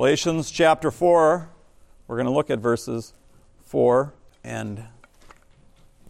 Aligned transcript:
Galatians 0.00 0.50
chapter 0.50 0.90
4, 0.90 1.46
we're 2.08 2.16
going 2.16 2.24
to 2.24 2.32
look 2.32 2.48
at 2.48 2.58
verses 2.58 3.12
4 3.66 4.14
and 4.42 4.82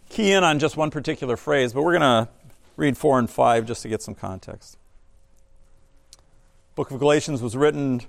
key 0.07 0.31
in 0.31 0.45
on 0.45 0.59
just 0.59 0.77
one 0.77 0.89
particular 0.89 1.35
phrase, 1.35 1.73
but 1.73 1.81
we're 1.81 1.99
going 1.99 2.25
to 2.25 2.29
read 2.77 2.97
4 2.97 3.19
and 3.19 3.29
5 3.29 3.65
just 3.65 3.81
to 3.81 3.89
get 3.89 4.01
some 4.01 4.15
context. 4.15 4.77
book 6.73 6.89
of 6.91 6.99
Galatians 6.99 7.41
was 7.41 7.57
written 7.57 7.99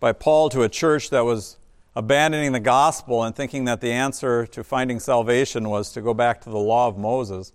by 0.00 0.12
Paul 0.12 0.50
to 0.50 0.60
a 0.64 0.68
church 0.68 1.08
that 1.08 1.24
was 1.24 1.56
abandoning 1.94 2.52
the 2.52 2.60
gospel 2.60 3.24
and 3.24 3.34
thinking 3.34 3.64
that 3.64 3.80
the 3.80 3.92
answer 3.92 4.46
to 4.48 4.62
finding 4.62 5.00
salvation 5.00 5.70
was 5.70 5.92
to 5.92 6.02
go 6.02 6.12
back 6.12 6.42
to 6.42 6.50
the 6.50 6.58
law 6.58 6.88
of 6.88 6.98
Moses. 6.98 7.54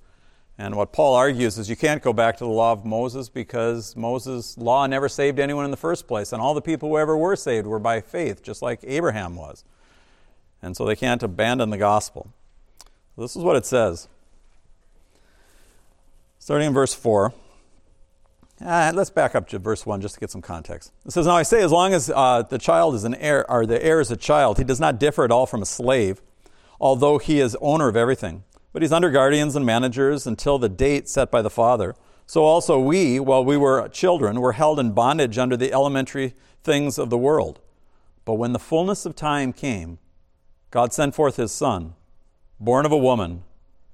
And 0.62 0.75
what 0.75 0.93
Paul 0.93 1.16
argues 1.16 1.57
is 1.57 1.71
you 1.71 1.75
can't 1.75 2.04
go 2.04 2.14
back 2.14 2.38
to 2.38 2.44
the 2.44 2.50
law 2.52 2.71
of 2.71 2.86
Moses 2.86 3.30
because 3.30 3.96
Moses' 3.96 4.59
law 4.59 4.86
never 4.86 5.09
saved 5.09 5.39
anyone 5.39 5.66
in 5.66 5.71
the 5.71 5.76
first 5.77 6.07
place. 6.07 6.32
And 6.32 6.39
all 6.39 6.54
the 6.54 6.62
people 6.62 6.89
who 6.89 7.00
ever 7.00 7.18
were 7.18 7.36
saved 7.36 7.66
were 7.66 7.80
by 7.80 8.00
faith, 8.00 8.44
just 8.44 8.62
like 8.62 8.80
Abraham 8.84 9.35
was. 9.35 9.63
And 10.62 10.77
so 10.77 10.85
they 10.85 10.95
can't 10.95 11.23
abandon 11.23 11.71
the 11.71 11.80
gospel. 11.80 12.32
This 13.18 13.35
is 13.35 13.41
what 13.41 13.55
it 13.55 13.66
says. 13.66 14.08
Starting 16.38 16.68
in 16.68 16.73
verse 16.76 16.93
4. 16.93 17.34
Uh, 18.63 18.91
let's 18.93 19.09
back 19.09 19.34
up 19.34 19.48
to 19.48 19.57
verse 19.57 19.84
1 19.84 19.99
just 19.99 20.13
to 20.13 20.20
get 20.20 20.30
some 20.30 20.43
context. 20.43 20.91
It 21.07 21.12
says, 21.12 21.26
Now 21.26 21.38
I 21.38 21.41
say, 21.41 21.63
as 21.63 21.71
long 21.71 21.91
as 21.96 22.12
uh, 22.12 22.43
the 22.43 22.59
child 22.59 22.93
is 22.93 23.04
an 23.04 23.16
heir, 23.16 23.49
or 23.49 23.66
the 23.66 23.84
heir 23.84 23.99
is 23.99 24.12
a 24.12 24.16
child, 24.16 24.59
he 24.59 24.63
does 24.63 24.80
not 24.80 24.99
differ 24.99 25.23
at 25.23 25.32
all 25.32 25.48
from 25.48 25.63
a 25.63 25.66
slave, 25.66 26.21
although 26.80 27.18
he 27.18 27.40
is 27.40 27.57
owner 27.62 27.88
of 27.88 27.96
everything. 27.96 28.43
But 28.73 28.81
he's 28.81 28.91
under 28.91 29.09
guardians 29.09 29.55
and 29.55 29.66
managers 29.66 30.25
until 30.25 30.57
the 30.57 30.70
date 30.70 31.09
set 31.09 31.29
by 31.29 31.41
the 31.41 31.49
father. 31.49 31.95
So 32.25 32.43
also 32.43 32.79
we, 32.79 33.20
while 33.20 33.43
we 33.43 33.57
were 33.57 33.88
children, 33.89 34.39
were 34.39 34.53
held 34.53 34.79
in 34.79 34.93
bondage 34.93 35.38
under 35.38 35.57
the 35.57 35.73
elementary 35.73 36.34
things 36.63 36.98
of 36.98 37.09
the 37.09 37.17
world. 37.17 37.59
But 38.23 38.35
when 38.35 38.53
the 38.53 38.59
fullness 38.59 39.05
of 39.05 39.15
time 39.15 39.52
came, 39.52 39.98
God 40.70 40.93
sent 40.93 41.15
forth 41.15 41.35
his 41.35 41.51
Son, 41.51 41.96
born 42.59 42.85
of 42.85 42.93
a 42.93 42.98
woman, 42.98 43.43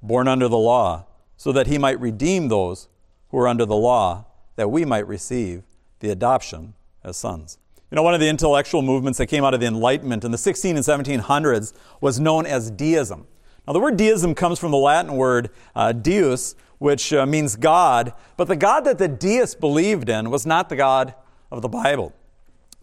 born 0.02 0.28
under 0.28 0.48
the 0.48 0.58
law, 0.58 1.08
so 1.38 1.52
that 1.52 1.68
he 1.68 1.78
might 1.78 2.00
redeem 2.00 2.48
those 2.48 2.88
who 3.30 3.38
were 3.38 3.48
under 3.48 3.66
the 3.66 3.76
law 3.76 4.26
that 4.56 4.70
we 4.70 4.86
might 4.86 5.08
receive 5.08 5.64
the 6.00 6.10
adoption 6.10 6.74
as 7.04 7.18
sons. 7.18 7.58
You 7.90 7.96
know, 7.96 8.04
one 8.04 8.14
of 8.14 8.20
the 8.20 8.28
intellectual 8.28 8.82
movements 8.82 9.18
that 9.18 9.28
came 9.28 9.44
out 9.44 9.54
of 9.54 9.62
the 9.62 9.66
Enlightenment 9.66 10.24
in 10.24 10.32
the 10.32 10.38
16 10.38 10.76
and 10.76 10.86
1700s 10.86 11.74
was 12.02 12.20
known 12.20 12.46
as 12.46 12.70
deism. 12.70 13.28
Now, 13.68 13.74
the 13.74 13.80
word 13.80 13.98
deism 13.98 14.34
comes 14.34 14.60
from 14.60 14.72
the 14.72 14.78
Latin 14.78 15.18
word 15.18 15.50
uh, 15.76 15.92
deus, 15.92 16.56
which 16.78 17.12
uh, 17.12 17.26
means 17.26 17.58
God, 17.58 18.14
but 18.38 18.48
the 18.48 18.56
God 18.56 18.86
that 18.86 18.98
the 18.98 19.10
deists 19.10 19.56
believed 19.56 20.08
in 20.08 20.30
was 20.30 20.46
not 20.46 20.70
the 20.70 20.78
God 20.78 21.14
of 21.52 21.62
the 21.62 21.68
Bible. 21.68 22.14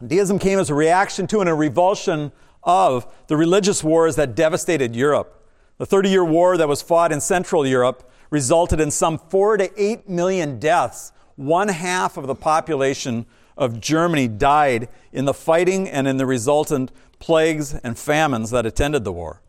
Deism 0.04 0.38
came 0.38 0.58
as 0.58 0.68
a 0.68 0.74
reaction 0.74 1.26
to 1.28 1.40
and 1.40 1.48
a 1.48 1.54
revulsion 1.54 2.32
of 2.62 3.06
the 3.28 3.36
religious 3.36 3.82
wars 3.82 4.16
that 4.16 4.34
devastated 4.34 4.94
Europe. 4.94 5.48
The 5.78 5.86
30 5.86 6.10
year 6.10 6.24
war 6.24 6.56
that 6.56 6.68
was 6.68 6.82
fought 6.82 7.12
in 7.12 7.20
Central 7.20 7.66
Europe 7.66 8.10
resulted 8.30 8.80
in 8.80 8.90
some 8.90 9.18
4 9.18 9.58
to 9.58 9.82
8 9.82 10.08
million 10.08 10.58
deaths 10.58 11.12
one 11.36 11.68
half 11.68 12.16
of 12.16 12.26
the 12.26 12.34
population 12.34 13.26
of 13.56 13.80
Germany 13.80 14.28
died 14.28 14.88
in 15.12 15.24
the 15.24 15.34
fighting 15.34 15.88
and 15.88 16.06
in 16.06 16.16
the 16.16 16.26
resultant 16.26 16.92
plagues 17.18 17.74
and 17.74 17.98
famines 17.98 18.50
that 18.50 18.66
attended 18.66 19.04
the 19.04 19.12
war. 19.12 19.42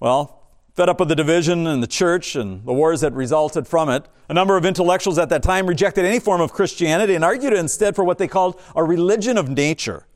Well, 0.00 0.41
fed 0.74 0.88
up 0.88 0.98
with 0.98 1.08
the 1.08 1.14
division 1.14 1.66
in 1.66 1.80
the 1.80 1.86
church 1.86 2.34
and 2.34 2.64
the 2.64 2.72
wars 2.72 3.02
that 3.02 3.12
resulted 3.12 3.66
from 3.66 3.88
it, 3.90 4.06
a 4.28 4.34
number 4.34 4.56
of 4.56 4.64
intellectuals 4.64 5.18
at 5.18 5.28
that 5.28 5.42
time 5.42 5.66
rejected 5.66 6.04
any 6.04 6.18
form 6.18 6.40
of 6.40 6.52
Christianity 6.52 7.14
and 7.14 7.24
argued 7.24 7.52
instead 7.52 7.94
for 7.94 8.04
what 8.04 8.18
they 8.18 8.28
called 8.28 8.60
a 8.74 8.82
religion 8.82 9.36
of 9.36 9.48
nature, 9.48 10.06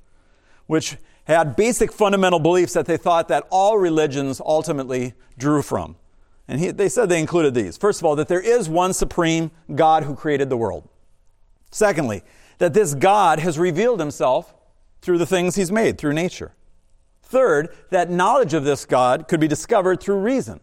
which 0.67 0.97
had 1.25 1.57
basic 1.57 1.93
fundamental 1.93 2.39
beliefs 2.39 2.73
that 2.73 2.87
they 2.87 2.97
thought 2.97 3.29
that 3.29 3.47
all 3.51 3.79
religions 3.79 4.41
ultimately 4.41 5.12
drew 5.37 5.61
from. 5.61 5.97
And 6.49 6.61
he, 6.61 6.71
they 6.71 6.89
said 6.89 7.09
they 7.09 7.19
included 7.19 7.55
these. 7.55 7.77
First 7.77 8.01
of 8.01 8.07
all, 8.07 8.16
that 8.16 8.28
there 8.28 8.41
is 8.41 8.69
one 8.69 8.93
supreme 8.93 9.50
God 9.75 10.05
who 10.05 10.15
created 10.15 10.49
the 10.49 10.56
world. 10.56 10.89
Secondly, 11.71 12.22
that 12.59 12.72
this 12.72 12.95
God 12.95 13.41
has 13.41 13.59
revealed 13.59 14.00
himself 14.00 14.55
through 15.03 15.19
the 15.19 15.27
things 15.27 15.56
he's 15.56 15.72
made, 15.72 15.99
through 15.99 16.15
nature. 16.15 16.53
Third, 17.26 17.75
that 17.91 18.09
knowledge 18.09 18.54
of 18.54 18.64
this 18.64 18.84
God 18.84 19.26
could 19.26 19.41
be 19.41 19.48
discovered 19.48 20.00
through 20.00 20.20
reason. 20.20 20.60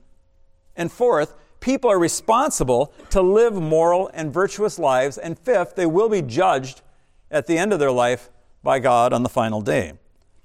And 0.77 0.89
fourth, 0.89 1.35
people 1.59 1.91
are 1.91 1.99
responsible 1.99 2.93
to 3.09 3.21
live 3.21 3.53
moral 3.53 4.09
and 4.13 4.33
virtuous 4.33 4.79
lives. 4.79 5.17
And 5.17 5.37
fifth, 5.37 5.75
they 5.75 5.85
will 5.85 6.07
be 6.07 6.21
judged 6.21 6.81
at 7.29 7.47
the 7.47 7.57
end 7.57 7.73
of 7.73 7.79
their 7.79 7.91
life 7.91 8.29
by 8.63 8.79
God 8.79 9.11
on 9.11 9.23
the 9.23 9.29
final 9.29 9.61
day. 9.61 9.93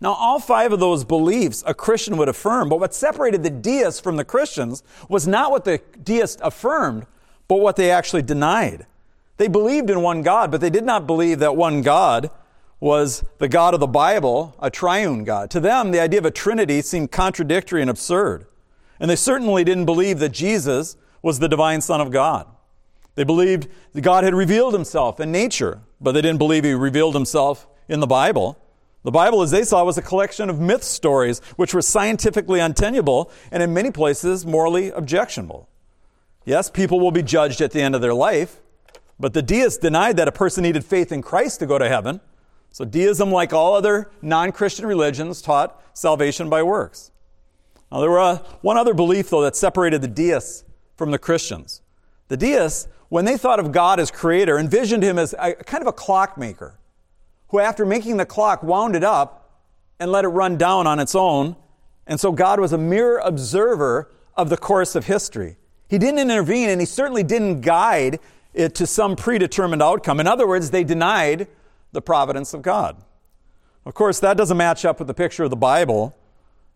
Now, 0.00 0.12
all 0.12 0.40
five 0.40 0.72
of 0.72 0.80
those 0.80 1.04
beliefs 1.04 1.62
a 1.66 1.74
Christian 1.74 2.16
would 2.16 2.28
affirm, 2.28 2.68
but 2.68 2.80
what 2.80 2.94
separated 2.94 3.44
the 3.44 3.50
deists 3.50 4.00
from 4.00 4.16
the 4.16 4.24
Christians 4.24 4.82
was 5.08 5.26
not 5.26 5.52
what 5.52 5.64
the 5.64 5.80
deists 6.02 6.40
affirmed, 6.42 7.06
but 7.46 7.60
what 7.60 7.76
they 7.76 7.90
actually 7.92 8.22
denied. 8.22 8.86
They 9.36 9.48
believed 9.48 9.88
in 9.88 10.02
one 10.02 10.22
God, 10.22 10.50
but 10.50 10.60
they 10.60 10.70
did 10.70 10.84
not 10.84 11.06
believe 11.06 11.38
that 11.38 11.54
one 11.54 11.82
God 11.82 12.30
was 12.80 13.24
the 13.38 13.48
God 13.48 13.74
of 13.74 13.80
the 13.80 13.86
Bible, 13.86 14.54
a 14.60 14.70
triune 14.70 15.24
God. 15.24 15.50
To 15.50 15.60
them, 15.60 15.90
the 15.90 16.00
idea 16.00 16.20
of 16.20 16.24
a 16.24 16.30
Trinity 16.30 16.80
seemed 16.82 17.10
contradictory 17.10 17.80
and 17.80 17.90
absurd. 17.90 18.46
And 19.00 19.10
they 19.10 19.16
certainly 19.16 19.64
didn't 19.64 19.86
believe 19.86 20.18
that 20.20 20.30
Jesus 20.30 20.96
was 21.22 21.38
the 21.38 21.48
divine 21.48 21.80
Son 21.80 22.00
of 22.00 22.10
God. 22.10 22.46
They 23.14 23.24
believed 23.24 23.68
that 23.94 24.00
God 24.02 24.22
had 24.22 24.34
revealed 24.34 24.74
himself 24.74 25.18
in 25.18 25.32
nature, 25.32 25.80
but 26.00 26.12
they 26.12 26.22
didn't 26.22 26.38
believe 26.38 26.64
he 26.64 26.72
revealed 26.72 27.14
himself 27.14 27.66
in 27.88 27.98
the 27.98 28.06
Bible. 28.06 28.56
The 29.02 29.10
Bible, 29.10 29.42
as 29.42 29.50
they 29.50 29.64
saw, 29.64 29.84
was 29.84 29.98
a 29.98 30.02
collection 30.02 30.48
of 30.48 30.60
myth 30.60 30.84
stories 30.84 31.40
which 31.56 31.74
were 31.74 31.82
scientifically 31.82 32.60
untenable 32.60 33.30
and 33.50 33.62
in 33.62 33.74
many 33.74 33.90
places 33.90 34.46
morally 34.46 34.90
objectionable. 34.90 35.68
Yes, 36.44 36.70
people 36.70 37.00
will 37.00 37.10
be 37.10 37.22
judged 37.22 37.60
at 37.60 37.72
the 37.72 37.82
end 37.82 37.94
of 37.94 38.00
their 38.00 38.14
life, 38.14 38.60
but 39.18 39.34
the 39.34 39.42
deists 39.42 39.78
denied 39.78 40.16
that 40.16 40.28
a 40.28 40.32
person 40.32 40.62
needed 40.62 40.84
faith 40.84 41.10
in 41.10 41.22
Christ 41.22 41.60
to 41.60 41.66
go 41.66 41.78
to 41.78 41.88
heaven. 41.88 42.20
So 42.70 42.84
deism, 42.84 43.30
like 43.30 43.52
all 43.52 43.74
other 43.74 44.10
non 44.22 44.52
Christian 44.52 44.86
religions, 44.86 45.42
taught 45.42 45.80
salvation 45.94 46.48
by 46.48 46.62
works. 46.62 47.10
Now, 47.90 48.00
there 48.00 48.10
was 48.10 48.38
uh, 48.38 48.42
one 48.60 48.76
other 48.76 48.94
belief, 48.94 49.30
though, 49.30 49.42
that 49.42 49.56
separated 49.56 50.02
the 50.02 50.08
deists 50.08 50.64
from 50.96 51.10
the 51.10 51.18
Christians. 51.18 51.80
The 52.28 52.36
deists, 52.36 52.88
when 53.08 53.24
they 53.24 53.38
thought 53.38 53.58
of 53.58 53.72
God 53.72 53.98
as 53.98 54.10
creator, 54.10 54.58
envisioned 54.58 55.02
him 55.02 55.18
as 55.18 55.34
a, 55.38 55.54
kind 55.54 55.82
of 55.82 55.88
a 55.88 55.92
clockmaker 55.92 56.78
who, 57.48 57.58
after 57.58 57.86
making 57.86 58.18
the 58.18 58.26
clock, 58.26 58.62
wound 58.62 58.94
it 58.94 59.04
up 59.04 59.62
and 59.98 60.12
let 60.12 60.24
it 60.24 60.28
run 60.28 60.58
down 60.58 60.86
on 60.86 61.00
its 61.00 61.14
own. 61.14 61.56
And 62.06 62.20
so 62.20 62.30
God 62.30 62.60
was 62.60 62.72
a 62.72 62.78
mere 62.78 63.18
observer 63.18 64.10
of 64.36 64.50
the 64.50 64.56
course 64.56 64.94
of 64.94 65.06
history. 65.06 65.56
He 65.88 65.98
didn't 65.98 66.20
intervene 66.20 66.68
and 66.68 66.80
he 66.80 66.86
certainly 66.86 67.22
didn't 67.22 67.62
guide 67.62 68.20
it 68.52 68.74
to 68.76 68.86
some 68.86 69.16
predetermined 69.16 69.82
outcome. 69.82 70.20
In 70.20 70.26
other 70.26 70.46
words, 70.46 70.70
they 70.70 70.84
denied 70.84 71.48
the 71.92 72.02
providence 72.02 72.54
of 72.54 72.62
God. 72.62 73.02
Of 73.84 73.94
course, 73.94 74.20
that 74.20 74.36
doesn't 74.36 74.56
match 74.56 74.84
up 74.84 74.98
with 74.98 75.08
the 75.08 75.14
picture 75.14 75.44
of 75.44 75.50
the 75.50 75.56
Bible 75.56 76.16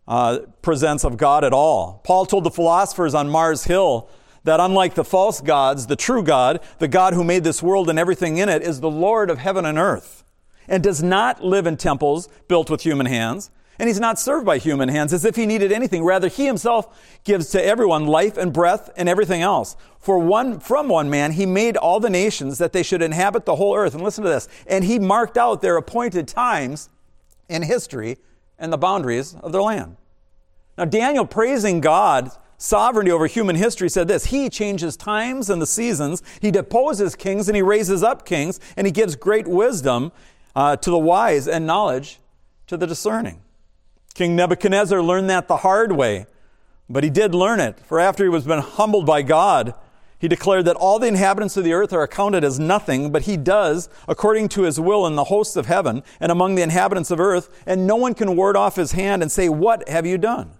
uh, 0.07 0.39
presents 0.61 1.03
of 1.03 1.17
God 1.17 1.43
at 1.43 1.53
all. 1.53 2.01
Paul 2.03 2.25
told 2.25 2.43
the 2.43 2.51
philosophers 2.51 3.13
on 3.13 3.29
Mars 3.29 3.65
Hill 3.65 4.09
that 4.43 4.59
unlike 4.59 4.95
the 4.95 5.03
false 5.03 5.39
gods, 5.39 5.87
the 5.87 5.95
true 5.95 6.23
God, 6.23 6.59
the 6.79 6.87
God 6.87 7.13
who 7.13 7.23
made 7.23 7.43
this 7.43 7.63
world 7.63 7.89
and 7.89 7.97
everything 7.97 8.37
in 8.37 8.49
it, 8.49 8.61
is 8.61 8.81
the 8.81 8.89
Lord 8.89 9.29
of 9.29 9.37
heaven 9.37 9.65
and 9.65 9.77
earth 9.77 10.23
and 10.67 10.83
does 10.83 11.01
not 11.01 11.43
live 11.43 11.67
in 11.67 11.77
temples 11.77 12.27
built 12.47 12.69
with 12.69 12.81
human 12.81 13.05
hands. 13.05 13.51
And 13.79 13.89
he's 13.89 13.99
not 13.99 14.19
served 14.19 14.45
by 14.45 14.59
human 14.59 14.89
hands 14.89 15.13
as 15.13 15.25
if 15.25 15.35
he 15.35 15.45
needed 15.45 15.71
anything. 15.71 16.03
Rather, 16.03 16.27
he 16.27 16.45
himself 16.45 17.19
gives 17.23 17.49
to 17.49 17.65
everyone 17.65 18.05
life 18.05 18.37
and 18.37 18.53
breath 18.53 18.89
and 18.95 19.09
everything 19.09 19.41
else. 19.41 19.75
For 19.99 20.19
one, 20.19 20.59
from 20.59 20.89
one 20.89 21.09
man, 21.09 21.31
he 21.31 21.45
made 21.45 21.75
all 21.75 21.99
the 21.99 22.09
nations 22.09 22.59
that 22.59 22.71
they 22.71 22.83
should 22.83 23.01
inhabit 23.01 23.45
the 23.45 23.55
whole 23.55 23.75
earth. 23.75 23.95
And 23.95 24.03
listen 24.03 24.23
to 24.23 24.29
this. 24.29 24.47
And 24.67 24.83
he 24.83 24.99
marked 24.99 25.37
out 25.37 25.61
their 25.61 25.77
appointed 25.77 26.27
times 26.27 26.89
in 27.49 27.63
history 27.63 28.17
and 28.59 28.71
the 28.71 28.77
boundaries 28.77 29.35
of 29.35 29.51
their 29.51 29.61
land. 29.61 29.97
Now, 30.77 30.85
Daniel 30.85 31.25
praising 31.25 31.81
God 31.81 32.31
sovereignty 32.57 33.11
over 33.11 33.27
human 33.27 33.55
history 33.55 33.89
said 33.89 34.07
this 34.07 34.25
He 34.25 34.49
changes 34.49 34.95
times 34.95 35.49
and 35.49 35.61
the 35.61 35.67
seasons, 35.67 36.23
He 36.41 36.51
deposes 36.51 37.15
kings 37.15 37.47
and 37.47 37.55
He 37.55 37.61
raises 37.61 38.03
up 38.03 38.25
kings, 38.25 38.59
and 38.77 38.87
He 38.87 38.91
gives 38.91 39.15
great 39.15 39.47
wisdom 39.47 40.11
uh, 40.55 40.75
to 40.77 40.89
the 40.89 40.97
wise 40.97 41.47
and 41.47 41.67
knowledge 41.67 42.19
to 42.67 42.77
the 42.77 42.87
discerning. 42.87 43.42
King 44.13 44.35
Nebuchadnezzar 44.35 45.01
learned 45.01 45.29
that 45.29 45.47
the 45.47 45.57
hard 45.57 45.91
way, 45.91 46.27
but 46.89 47.03
he 47.03 47.09
did 47.09 47.33
learn 47.33 47.59
it. 47.59 47.79
For 47.79 47.99
after 47.99 48.23
he 48.23 48.29
was 48.29 48.45
been 48.45 48.59
humbled 48.59 49.05
by 49.05 49.23
God, 49.23 49.73
he 50.19 50.27
declared 50.27 50.65
that 50.65 50.75
all 50.75 50.99
the 50.99 51.07
inhabitants 51.07 51.57
of 51.57 51.63
the 51.63 51.73
earth 51.73 51.91
are 51.91 52.03
accounted 52.03 52.43
as 52.43 52.59
nothing, 52.59 53.11
but 53.11 53.23
he 53.23 53.35
does 53.35 53.89
according 54.07 54.49
to 54.49 54.63
his 54.63 54.79
will 54.79 55.05
in 55.07 55.15
the 55.15 55.25
hosts 55.25 55.55
of 55.55 55.65
heaven 55.65 56.03
and 56.19 56.31
among 56.31 56.55
the 56.55 56.61
inhabitants 56.61 57.11
of 57.11 57.19
earth, 57.19 57.49
and 57.65 57.87
no 57.87 57.95
one 57.95 58.13
can 58.13 58.35
ward 58.35 58.55
off 58.55 58.75
his 58.75 58.93
hand 58.93 59.21
and 59.21 59.31
say, 59.31 59.49
What 59.49 59.87
have 59.89 60.05
you 60.05 60.17
done? 60.17 60.51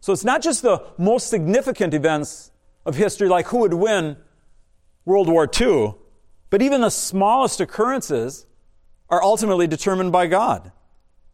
So 0.00 0.12
it's 0.12 0.24
not 0.24 0.40
just 0.40 0.62
the 0.62 0.82
most 0.96 1.28
significant 1.28 1.92
events 1.92 2.52
of 2.86 2.96
history, 2.96 3.28
like 3.28 3.48
who 3.48 3.58
would 3.58 3.74
win 3.74 4.16
World 5.04 5.28
War 5.28 5.46
II, 5.60 5.94
but 6.48 6.62
even 6.62 6.80
the 6.80 6.90
smallest 6.90 7.60
occurrences 7.60 8.46
are 9.10 9.22
ultimately 9.22 9.66
determined 9.66 10.12
by 10.12 10.26
God. 10.26 10.72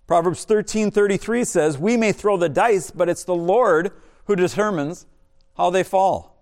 Proverbs 0.06 0.44
13:33 0.44 1.44
says, 1.44 1.78
"We 1.78 1.96
may 1.96 2.12
throw 2.12 2.36
the 2.36 2.48
dice, 2.48 2.90
but 2.90 3.08
it's 3.08 3.24
the 3.24 3.34
Lord 3.34 3.92
who 4.26 4.36
determines 4.36 5.06
how 5.56 5.70
they 5.70 5.82
fall." 5.82 6.36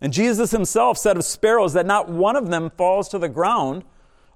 And 0.00 0.12
Jesus 0.12 0.50
himself 0.50 0.98
said 0.98 1.16
of 1.16 1.24
sparrows 1.24 1.74
that 1.74 1.86
not 1.86 2.08
one 2.08 2.36
of 2.36 2.48
them 2.48 2.70
falls 2.70 3.08
to 3.10 3.18
the 3.18 3.28
ground 3.28 3.84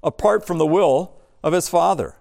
apart 0.03 0.47
from 0.47 0.59
the 0.59 0.67
will 0.67 1.13
of 1.43 1.53
his 1.53 1.69
Father. 1.69 2.17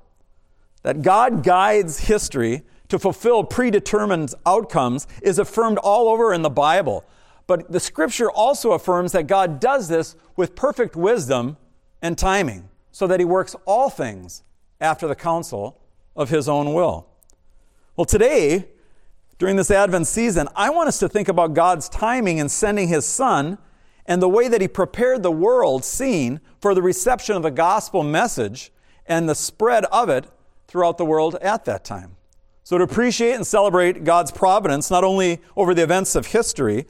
That 0.83 1.01
God 1.01 1.43
guides 1.43 1.99
history 1.99 2.63
to 2.89 2.99
fulfill 2.99 3.43
predetermined 3.43 4.33
outcomes 4.45 5.07
is 5.21 5.39
affirmed 5.39 5.77
all 5.79 6.07
over 6.07 6.33
in 6.33 6.41
the 6.41 6.49
Bible. 6.49 7.03
But 7.47 7.71
the 7.71 7.79
scripture 7.79 8.31
also 8.31 8.71
affirms 8.71 9.11
that 9.11 9.27
God 9.27 9.59
does 9.59 9.87
this 9.87 10.15
with 10.35 10.55
perfect 10.55 10.95
wisdom 10.95 11.57
and 12.01 12.17
timing, 12.17 12.69
so 12.91 13.07
that 13.07 13.19
he 13.19 13.25
works 13.25 13.55
all 13.65 13.89
things 13.89 14.43
after 14.79 15.07
the 15.07 15.15
counsel 15.15 15.77
of 16.15 16.29
his 16.29 16.47
own 16.47 16.73
will. 16.73 17.07
Well, 17.95 18.05
today, 18.05 18.67
during 19.37 19.55
this 19.55 19.71
Advent 19.71 20.07
season, 20.07 20.47
I 20.55 20.69
want 20.69 20.87
us 20.87 20.99
to 20.99 21.09
think 21.09 21.27
about 21.27 21.53
God's 21.53 21.89
timing 21.89 22.37
in 22.37 22.49
sending 22.49 22.87
his 22.87 23.05
son 23.05 23.57
and 24.05 24.21
the 24.21 24.29
way 24.29 24.47
that 24.47 24.61
he 24.61 24.67
prepared 24.67 25.23
the 25.23 25.31
world 25.31 25.83
scene 25.83 26.39
for 26.59 26.73
the 26.73 26.81
reception 26.81 27.35
of 27.35 27.43
the 27.43 27.51
gospel 27.51 28.03
message 28.03 28.71
and 29.07 29.27
the 29.27 29.35
spread 29.35 29.85
of 29.85 30.09
it 30.09 30.25
throughout 30.67 30.97
the 30.97 31.05
world 31.05 31.35
at 31.41 31.65
that 31.65 31.83
time. 31.83 32.15
So, 32.63 32.77
to 32.77 32.83
appreciate 32.83 33.33
and 33.33 33.45
celebrate 33.45 34.03
God's 34.03 34.31
providence, 34.31 34.89
not 34.89 35.03
only 35.03 35.41
over 35.55 35.73
the 35.75 35.83
events 35.83 36.15
of 36.15 36.27
history, 36.27 36.85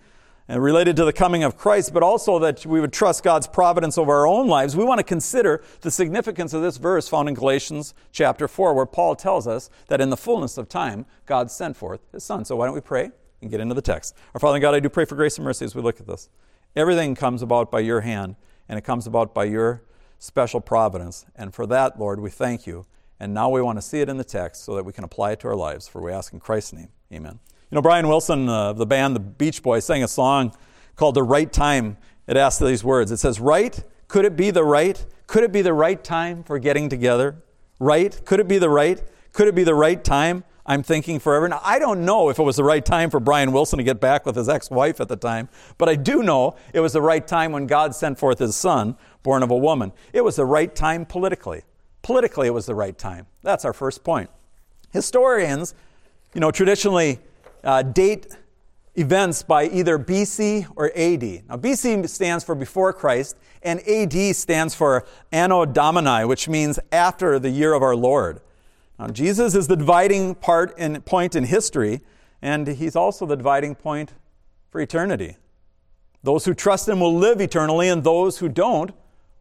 and 0.48 0.62
related 0.62 0.96
to 0.96 1.06
the 1.06 1.14
coming 1.14 1.44
of 1.44 1.58
Christ, 1.58 1.94
but 1.94 2.04
also 2.04 2.38
that 2.40 2.66
we 2.66 2.80
would 2.80 2.94
trust 2.94 3.24
God's 3.24 3.48
providence 3.48 3.98
over 3.98 4.14
our 4.14 4.28
own 4.28 4.48
lives, 4.48 4.76
we 4.76 4.86
want 4.86 5.00
to 5.00 5.04
consider 5.04 5.64
the 5.82 5.90
significance 5.90 6.54
of 6.54 6.62
this 6.62 6.78
verse 6.78 7.08
found 7.08 7.28
in 7.28 7.36
Galatians 7.36 7.94
chapter 8.12 8.48
4, 8.48 8.74
where 8.74 8.86
Paul 8.86 9.16
tells 9.16 9.48
us 9.48 9.70
that 9.88 10.02
in 10.02 10.10
the 10.10 10.18
fullness 10.18 10.58
of 10.58 10.70
time, 10.70 11.06
God 11.26 11.50
sent 11.50 11.76
forth 11.76 12.02
his 12.12 12.24
Son. 12.24 12.46
So 12.46 12.56
why 12.56 12.66
don't 12.66 12.76
we 12.76 12.82
pray 12.82 13.12
and 13.42 13.50
get 13.50 13.60
into 13.60 13.74
the 13.74 13.82
text? 13.82 14.16
Our 14.34 14.40
Father 14.40 14.60
God, 14.60 14.76
I 14.76 14.80
do 14.80 14.90
pray 14.90 15.06
for 15.06 15.16
grace 15.16 15.38
and 15.38 15.46
mercy 15.46 15.66
as 15.66 15.74
we 15.74 15.82
look 15.82 16.00
at 16.00 16.08
this. 16.08 16.30
Everything 16.76 17.16
comes 17.16 17.42
about 17.42 17.72
by 17.72 17.80
your 17.80 18.02
hand, 18.02 18.36
and 18.70 18.78
it 18.78 18.84
comes 18.84 19.08
about 19.08 19.34
by 19.34 19.46
your 19.46 19.84
special 20.20 20.62
providence. 20.62 21.26
And 21.36 21.54
for 21.54 21.66
that, 21.68 22.00
Lord, 22.00 22.20
we 22.20 22.30
thank 22.30 22.68
you. 22.68 22.86
And 23.20 23.34
now 23.34 23.50
we 23.50 23.62
want 23.62 23.78
to 23.78 23.82
see 23.82 24.02
it 24.02 24.10
in 24.10 24.18
the 24.18 24.24
text 24.26 24.64
so 24.64 24.76
that 24.76 24.84
we 24.84 24.92
can 24.92 25.04
apply 25.04 25.32
it 25.32 25.40
to 25.40 25.48
our 25.48 25.56
lives. 25.56 25.88
For 25.88 26.02
we 26.02 26.12
ask 26.12 26.34
in 26.34 26.40
Christ's 26.40 26.74
name. 26.74 26.90
Amen. 27.14 27.40
You 27.72 27.76
know, 27.76 27.82
Brian 27.82 28.08
Wilson 28.08 28.48
uh, 28.48 28.74
the 28.74 28.86
band 28.86 29.16
The 29.16 29.20
Beach 29.20 29.64
Boys 29.64 29.86
sang 29.86 30.04
a 30.04 30.08
song 30.08 30.56
called 30.96 31.16
The 31.16 31.24
Right 31.24 31.52
Time. 31.52 31.98
It 32.28 32.38
asks 32.38 32.60
these 32.60 32.84
words 32.84 33.12
It 33.12 33.18
says, 33.18 33.40
Right? 33.40 33.84
Could 34.08 34.24
it 34.26 34.36
be 34.36 34.52
the 34.52 34.64
right? 34.64 35.04
Could 35.26 35.44
it 35.44 35.52
be 35.52 35.64
the 35.64 35.74
right 35.74 36.04
time 36.04 36.44
for 36.44 36.60
getting 36.60 36.90
together? 36.90 37.38
Right? 37.80 38.20
Could 38.24 38.40
it 38.40 38.48
be 38.48 38.60
the 38.60 38.70
right? 38.70 39.02
Could 39.34 39.48
it 39.48 39.56
be 39.56 39.64
the 39.64 39.74
right 39.74 40.02
time? 40.04 40.44
I'm 40.68 40.84
thinking 40.84 41.20
forever. 41.20 41.48
Now, 41.48 41.62
I 41.64 41.78
don't 41.80 42.06
know 42.06 42.30
if 42.30 42.40
it 42.40 42.44
was 42.44 42.56
the 42.56 42.64
right 42.64 42.84
time 42.84 43.10
for 43.10 43.20
Brian 43.20 43.52
Wilson 43.52 43.78
to 43.78 43.84
get 43.84 44.00
back 44.00 44.26
with 44.26 44.36
his 44.36 44.50
ex 44.50 44.72
wife 44.72 45.00
at 45.00 45.08
the 45.08 45.16
time, 45.16 45.50
but 45.78 45.90
I 45.90 45.96
do 45.96 46.24
know 46.24 46.56
it 46.74 46.80
was 46.80 46.94
the 46.94 47.02
right 47.02 47.26
time 47.26 47.52
when 47.52 47.68
God 47.68 47.94
sent 47.96 48.18
forth 48.18 48.40
his 48.40 48.56
son, 48.56 48.96
born 49.22 49.44
of 49.44 49.52
a 49.52 49.58
woman. 49.58 49.92
It 50.14 50.24
was 50.24 50.38
the 50.38 50.46
right 50.46 50.74
time 50.74 51.06
politically. 51.06 51.64
Politically, 52.02 52.48
it 52.48 52.52
was 52.52 52.66
the 52.66 52.76
right 52.76 52.98
time. 52.98 53.28
That's 53.44 53.66
our 53.66 53.74
first 53.74 54.04
point. 54.04 54.30
Historians, 54.92 55.76
you 56.34 56.42
know, 56.42 56.52
traditionally 56.52 57.20
uh, 57.66 57.82
date 57.82 58.28
events 58.96 59.44
by 59.44 59.66
either 59.66 60.00
BC 60.00 60.68
or 60.76 60.92
AD. 60.96 61.48
Now, 61.50 61.58
BC 61.58 62.08
stands 62.08 62.44
for 62.44 62.56
before 62.56 62.94
Christ, 62.94 63.38
and 63.62 63.86
AD 63.88 64.36
stands 64.36 64.74
for 64.74 65.06
Anno 65.32 65.66
Domini, 65.66 66.26
which 66.26 66.48
means 66.48 66.80
after 66.92 67.40
the 67.40 67.50
year 67.50 67.74
of 67.74 67.84
our 67.84 67.96
Lord. 67.96 68.40
Now, 68.98 69.08
Jesus 69.08 69.56
is 69.56 69.68
the 69.68 69.76
dividing 69.76 70.36
part 70.36 70.74
and 70.78 71.04
point 71.06 71.36
in 71.36 71.44
history, 71.44 72.02
and 72.42 72.68
he's 72.68 72.96
also 72.96 73.26
the 73.26 73.36
dividing 73.36 73.76
point 73.76 74.14
for 74.70 74.80
eternity. 74.80 75.36
Those 76.24 76.46
who 76.46 76.54
trust 76.54 76.88
him 76.88 77.02
will 77.02 77.16
live 77.16 77.42
eternally, 77.42 77.90
and 77.90 78.04
those 78.04 78.38
who 78.38 78.48
don't 78.48 78.92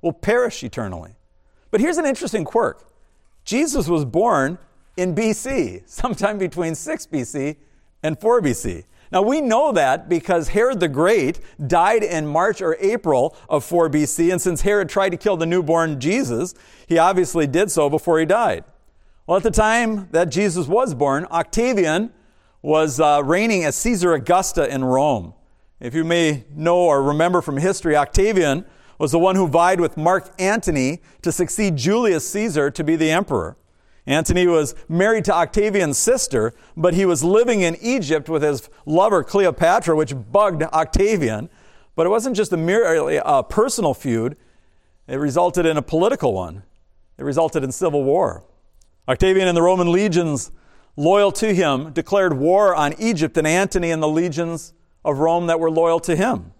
will 0.03 0.13
perish 0.13 0.65
eternally. 0.65 1.15
But 1.71 1.81
here's 1.81 1.99
an 1.99 2.07
interesting 2.07 2.45
quirk 2.45 2.87
Jesus 3.45 3.87
was 3.87 4.05
born 4.05 4.59
in 4.97 5.15
BC, 5.15 5.83
sometime 5.89 6.39
between 6.39 6.75
6 6.75 7.07
BC 7.07 7.57
and 8.05 8.21
4 8.21 8.41
BC. 8.41 8.85
Now 9.11 9.23
we 9.23 9.41
know 9.41 9.73
that 9.73 10.09
because 10.09 10.49
Herod 10.49 10.79
the 10.79 10.89
Great 10.89 11.41
died 11.67 12.03
in 12.03 12.27
March 12.27 12.61
or 12.61 12.77
April 12.79 13.37
of 13.49 13.65
4 13.65 13.89
BC, 13.89 14.31
and 14.31 14.41
since 14.41 14.61
Herod 14.61 14.89
tried 14.89 15.11
to 15.11 15.17
kill 15.17 15.37
the 15.37 15.47
newborn 15.47 15.99
Jesus, 15.99 16.55
he 16.87 16.99
obviously 16.99 17.47
did 17.47 17.71
so 17.71 17.89
before 17.89 18.21
he 18.21 18.27
died. 18.27 18.65
Well, 19.27 19.39
at 19.39 19.43
the 19.43 19.51
time 19.51 20.09
that 20.13 20.27
Jesus 20.27 20.67
was 20.67 20.95
born, 20.95 21.27
Octavian 21.31 22.13
was 22.61 23.01
uh, 23.01 23.23
reigning 23.25 23.65
as 23.65 23.75
Caesar 23.77 24.13
Augustus 24.13 24.69
in 24.69 24.85
Rome. 24.85 25.33
If 25.81 25.95
you 25.95 26.05
may 26.05 26.45
know 26.55 26.79
or 26.79 27.03
remember 27.03 27.41
from 27.41 27.57
history, 27.57 27.97
Octavian 27.97 28.65
was 28.99 29.13
the 29.13 29.19
one 29.19 29.37
who 29.37 29.49
vied 29.49 29.81
with 29.81 29.97
Mark 29.97 30.33
Antony 30.39 31.01
to 31.23 31.33
succeed 31.33 31.77
Julius 31.77 32.29
Caesar 32.31 32.71
to 32.71 32.85
be 32.85 32.97
the 32.97 33.11
emperor. 33.11 33.57
Antony 34.07 34.47
was 34.47 34.75
married 34.89 35.25
to 35.25 35.35
Octavian's 35.35 35.97
sister, 35.97 36.53
but 36.77 36.95
he 36.95 37.07
was 37.07 37.25
living 37.25 37.63
in 37.63 37.77
Egypt 37.81 38.29
with 38.29 38.43
his 38.43 38.69
lover 38.85 39.25
Cleopatra, 39.25 39.97
which 39.97 40.15
bugged 40.31 40.63
Octavian. 40.63 41.49
But 41.97 42.07
it 42.07 42.11
wasn't 42.11 42.37
just 42.37 42.53
a 42.53 42.57
merely 42.57 43.19
a 43.25 43.43
personal 43.43 43.95
feud, 43.95 44.37
it 45.07 45.17
resulted 45.17 45.65
in 45.67 45.77
a 45.77 45.83
political 45.83 46.35
one. 46.35 46.65
It 47.19 47.25
resulted 47.25 47.63
in 47.63 47.73
civil 47.73 48.05
war. 48.05 48.45
Octavian 49.09 49.49
and 49.49 49.57
the 49.57 49.63
Roman 49.63 49.93
legions 49.93 50.51
loyal 50.97 51.33
to 51.33 51.55
him 51.55 51.93
declared 51.93 52.39
war 52.39 52.75
on 52.75 52.95
Egypt 52.99 53.37
and 53.37 53.47
Antony 53.47 53.91
and 53.91 54.03
the 54.03 54.09
legions 54.09 54.73
of 55.05 55.19
Rome 55.19 55.47
that 55.47 55.61
were 55.61 55.71
loyal 55.71 56.01
to 56.01 56.17
him. 56.17 56.53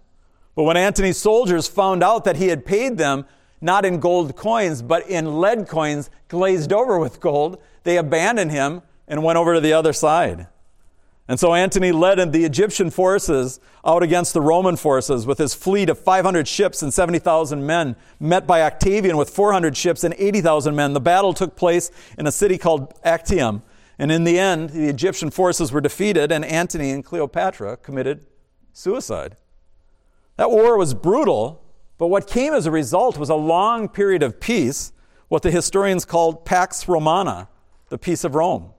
But 0.55 0.63
when 0.63 0.77
Antony's 0.77 1.17
soldiers 1.17 1.67
found 1.67 2.03
out 2.03 2.23
that 2.23 2.37
he 2.37 2.47
had 2.47 2.65
paid 2.65 2.97
them 2.97 3.25
not 3.65 3.83
in 3.83 3.99
gold 3.99 4.35
coins, 4.35 4.81
but 4.81 5.07
in 5.09 5.39
lead 5.39 5.67
coins 5.67 6.09
glazed 6.29 6.71
over 6.71 6.97
with 6.97 7.19
gold, 7.19 7.61
they 7.83 7.97
abandoned 7.97 8.51
him 8.51 8.81
and 9.07 9.23
went 9.23 9.37
over 9.37 9.55
to 9.55 9.59
the 9.59 9.73
other 9.73 9.91
side. 9.91 10.47
And 11.27 11.39
so 11.39 11.55
Antony 11.55 11.91
led 11.91 12.31
the 12.31 12.45
Egyptian 12.45 12.91
forces 12.91 13.59
out 13.83 14.03
against 14.03 14.33
the 14.33 14.41
Roman 14.41 14.75
forces 14.75 15.25
with 15.25 15.39
his 15.39 15.55
fleet 15.55 15.89
of 15.89 15.97
500 15.97 16.47
ships 16.47 16.83
and 16.83 16.93
70,000 16.93 17.65
men, 17.65 17.95
met 18.19 18.45
by 18.45 18.61
Octavian 18.61 19.17
with 19.17 19.31
400 19.31 19.75
ships 19.75 20.03
and 20.03 20.13
80,000 20.19 20.75
men. 20.75 20.93
The 20.93 21.01
battle 21.01 21.33
took 21.33 21.55
place 21.55 21.89
in 22.19 22.27
a 22.27 22.31
city 22.31 22.59
called 22.59 22.93
Actium. 23.03 23.63
And 23.97 24.11
in 24.11 24.23
the 24.23 24.37
end, 24.37 24.69
the 24.69 24.87
Egyptian 24.87 25.31
forces 25.31 25.71
were 25.71 25.81
defeated, 25.81 26.31
and 26.31 26.45
Antony 26.45 26.91
and 26.91 27.03
Cleopatra 27.03 27.77
committed 27.77 28.27
suicide. 28.71 29.35
That 30.35 30.51
war 30.51 30.77
was 30.77 30.93
brutal, 30.93 31.64
but 31.97 32.07
what 32.07 32.27
came 32.27 32.53
as 32.53 32.65
a 32.65 32.71
result 32.71 33.17
was 33.17 33.29
a 33.29 33.35
long 33.35 33.87
period 33.87 34.23
of 34.23 34.39
peace, 34.39 34.91
what 35.27 35.41
the 35.41 35.51
historians 35.51 36.05
called 36.05 36.45
Pax 36.45 36.87
Romana, 36.87 37.47
the 37.89 37.97
peace 37.97 38.23
of 38.23 38.35
Rome. 38.35 38.71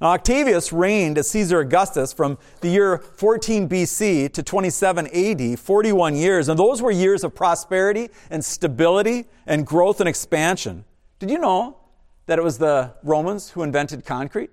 Now, 0.00 0.08
Octavius 0.08 0.72
reigned 0.72 1.18
as 1.18 1.30
Caesar 1.30 1.60
Augustus 1.60 2.12
from 2.12 2.36
the 2.60 2.68
year 2.68 2.98
14 2.98 3.68
BC 3.68 4.32
to 4.32 4.42
27 4.42 5.06
AD, 5.06 5.58
41 5.58 6.16
years, 6.16 6.48
and 6.48 6.58
those 6.58 6.82
were 6.82 6.90
years 6.90 7.24
of 7.24 7.34
prosperity 7.34 8.10
and 8.30 8.44
stability 8.44 9.26
and 9.46 9.66
growth 9.66 10.00
and 10.00 10.08
expansion. 10.08 10.84
Did 11.20 11.30
you 11.30 11.38
know 11.38 11.78
that 12.26 12.38
it 12.38 12.42
was 12.42 12.58
the 12.58 12.92
Romans 13.02 13.50
who 13.50 13.62
invented 13.62 14.04
concrete? 14.04 14.50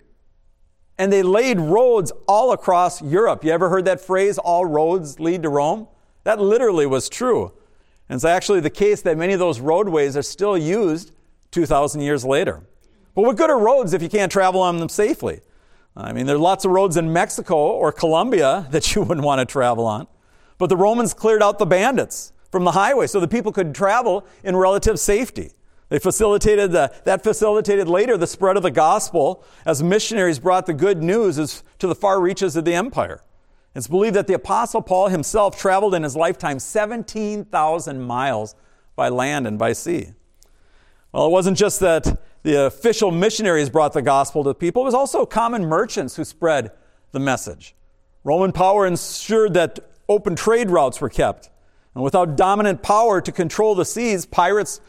And 0.98 1.12
they 1.12 1.24
laid 1.24 1.60
roads 1.60 2.12
all 2.27 2.51
across 2.51 3.01
Europe. 3.01 3.43
You 3.43 3.51
ever 3.51 3.70
heard 3.70 3.86
that 3.86 4.00
phrase, 4.00 4.38
all 4.38 4.65
roads 4.65 5.20
lead 5.20 5.43
to 5.43 5.50
Rome? 5.50 5.88
That 6.24 6.39
literally 6.39 6.86
was 6.86 7.10
true. 7.10 7.53
And 8.12 8.18
it's 8.18 8.25
actually 8.25 8.60
the 8.60 8.70
case 8.70 9.01
that 9.03 9.18
many 9.18 9.32
of 9.32 9.39
those 9.39 9.62
roadways 9.62 10.18
are 10.18 10.22
still 10.22 10.58
used 10.58 11.13
2,000 11.51 12.01
years 12.01 12.25
later. 12.25 12.62
But 13.15 13.22
what 13.22 13.38
good 13.38 13.50
are 13.50 13.58
roads 13.58 13.94
if 13.94 14.01
you 14.01 14.10
can't 14.10 14.30
travel 14.30 14.60
on 14.60 14.80
them 14.80 14.89
safely? 14.89 15.39
I 15.96 16.12
mean, 16.12 16.25
there 16.25 16.36
are 16.36 16.39
lots 16.39 16.65
of 16.65 16.72
roads 16.72 16.98
in 16.98 17.13
Mexico 17.13 17.56
or 17.56 17.94
Colombia 17.94 18.68
that 18.72 18.94
you 18.94 19.03
wouldn't 19.03 19.25
want 19.25 19.39
to 19.39 19.46
travel 19.46 19.86
on. 19.86 20.08
But 20.58 20.68
the 20.68 20.75
Romans 20.75 21.13
cleared 21.13 21.41
out 21.41 21.58
the 21.58 21.65
bandits 21.65 22.34
from 22.51 22.65
the 22.65 22.74
highway 22.74 23.08
so 23.08 23.22
the 23.22 23.30
people 23.30 23.53
could 23.53 23.74
travel 23.74 24.25
in 24.44 24.58
relative 24.58 25.00
safety. 25.00 25.53
They 25.88 25.98
facilitated 25.98 26.74
the, 26.74 26.91
that 27.06 27.24
facilitated 27.24 27.88
later 27.88 28.18
the 28.18 28.27
spread 28.27 28.58
of 28.58 28.63
the 28.63 28.72
gospel 28.72 29.41
as 29.65 29.82
missionaries 29.82 30.38
brought 30.38 30.65
the 30.65 30.74
good 30.74 31.01
news 31.01 31.63
to 31.80 31.88
the 31.88 31.96
far 31.96 32.20
reaches 32.20 32.58
of 32.58 32.65
the 32.65 32.74
empire. 32.74 33.22
It's 33.74 33.88
believed 33.88 34.16
that 34.16 34.28
the 34.28 34.34
Apostle 34.34 34.82
Paul 34.82 35.08
himself 35.08 35.58
traveled 35.58 35.94
in 35.94 36.04
his 36.04 36.16
lifetime 36.16 36.60
17,000 36.60 38.01
miles 38.01 38.56
by 38.96 39.10
land 39.10 39.48
and 39.48 39.58
by 39.58 39.74
sea. 39.74 40.10
Well, 41.13 41.28
it 41.28 41.32
wasn't 41.32 41.58
just 41.58 41.80
that 41.80 42.22
the 42.44 42.66
official 42.66 43.12
missionaries 43.12 43.70
brought 43.70 43.94
the 43.94 44.01
gospel 44.01 44.44
to 44.44 44.54
people, 44.54 44.82
it 44.82 44.86
was 44.86 44.94
also 44.94 45.25
common 45.25 45.66
merchants 45.66 46.16
who 46.16 46.24
spread 46.24 46.72
the 47.12 47.20
message. 47.20 47.75
Roman 48.24 48.51
power 48.51 48.86
ensured 48.86 49.54
that 49.54 49.80
open 50.10 50.36
trade 50.36 50.70
routes 50.70 51.00
were 51.00 51.10
kept. 51.10 51.50
And 51.94 52.04
without 52.04 52.36
dominant 52.36 52.82
power 52.82 53.22
to 53.22 53.32
control 53.32 53.75
the 53.75 53.86
seas, 53.86 54.25
pirates 54.25 54.80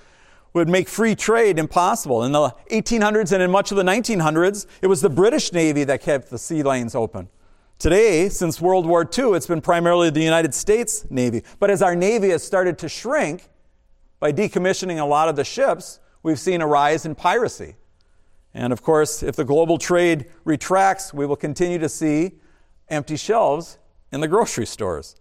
would 0.53 0.69
make 0.69 0.89
free 0.89 1.15
trade 1.15 1.59
impossible. 1.59 2.23
In 2.25 2.33
the 2.33 2.51
1800s 2.71 3.33
and 3.33 3.43
in 3.43 3.51
much 3.51 3.71
of 3.71 3.77
the 3.77 3.83
1900s, 3.83 4.67
it 4.83 4.87
was 4.87 5.01
the 5.01 5.11
British 5.11 5.53
Navy 5.53 5.85
that 5.85 6.03
kept 6.03 6.31
the 6.31 6.39
sea 6.39 6.63
lanes 6.63 6.95
open. 6.95 7.29
Today, 7.83 8.29
since 8.29 8.61
World 8.61 8.87
War 8.87 9.03
II, 9.03 9.33
it's 9.33 9.49
been 9.49 9.61
primarily 9.61 10.09
the 10.09 10.23
United 10.23 10.55
States 10.55 11.05
Navy. 11.11 11.43
But 11.59 11.69
as 11.69 11.83
our 11.83 11.97
Navy 11.97 12.29
has 12.29 12.45
started 12.45 12.79
to 12.79 12.89
shrink 12.89 13.49
by 14.21 14.33
decommissioning 14.33 15.01
a 15.01 15.05
lot 15.05 15.29
of 15.29 15.35
the 15.35 15.43
ships, 15.43 15.99
we've 16.23 16.39
seen 16.39 16.61
a 16.61 16.67
rise 16.69 17.05
in 17.05 17.17
piracy. 17.17 17.75
And 18.55 18.73
of 18.73 18.83
course, 18.85 19.25
if 19.25 19.35
the 19.35 19.45
global 19.45 19.79
trade 19.79 20.27
retracts, 20.45 21.13
we 21.13 21.27
will 21.27 21.35
continue 21.35 21.81
to 21.81 21.89
see 21.89 22.35
empty 22.89 23.17
shelves 23.17 23.79
in 24.13 24.21
the 24.21 24.29
grocery 24.29 24.67
stores. 24.67 25.17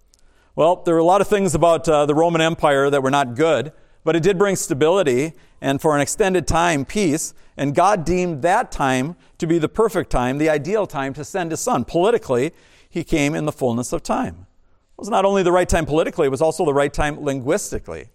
Well, 0.55 0.83
there 0.85 0.93
are 0.93 0.99
a 0.99 1.03
lot 1.03 1.19
of 1.19 1.27
things 1.27 1.55
about 1.55 1.89
uh, 1.89 2.05
the 2.05 2.13
Roman 2.13 2.41
Empire 2.41 2.91
that 2.91 3.01
were 3.01 3.09
not 3.09 3.33
good, 3.33 3.71
but 4.03 4.15
it 4.15 4.21
did 4.21 4.37
bring 4.37 4.55
stability 4.55 5.33
and 5.61 5.81
for 5.81 5.95
an 5.95 6.01
extended 6.01 6.47
time, 6.47 6.85
peace. 6.85 7.33
And 7.61 7.75
God 7.75 8.05
deemed 8.05 8.41
that 8.41 8.71
time 8.71 9.15
to 9.37 9.45
be 9.45 9.59
the 9.59 9.69
perfect 9.69 10.09
time, 10.09 10.39
the 10.39 10.49
ideal 10.49 10.87
time 10.87 11.13
to 11.13 11.23
send 11.23 11.51
his 11.51 11.59
son. 11.59 11.85
Politically, 11.85 12.53
he 12.89 13.03
came 13.03 13.35
in 13.35 13.45
the 13.45 13.51
fullness 13.51 13.93
of 13.93 14.01
time. 14.01 14.47
It 14.93 14.97
was 14.97 15.09
not 15.09 15.25
only 15.25 15.43
the 15.43 15.51
right 15.51 15.69
time 15.69 15.85
politically, 15.85 16.25
it 16.25 16.31
was 16.31 16.41
also 16.41 16.65
the 16.65 16.73
right 16.73 16.91
time 16.91 17.23
linguistically. 17.23 18.09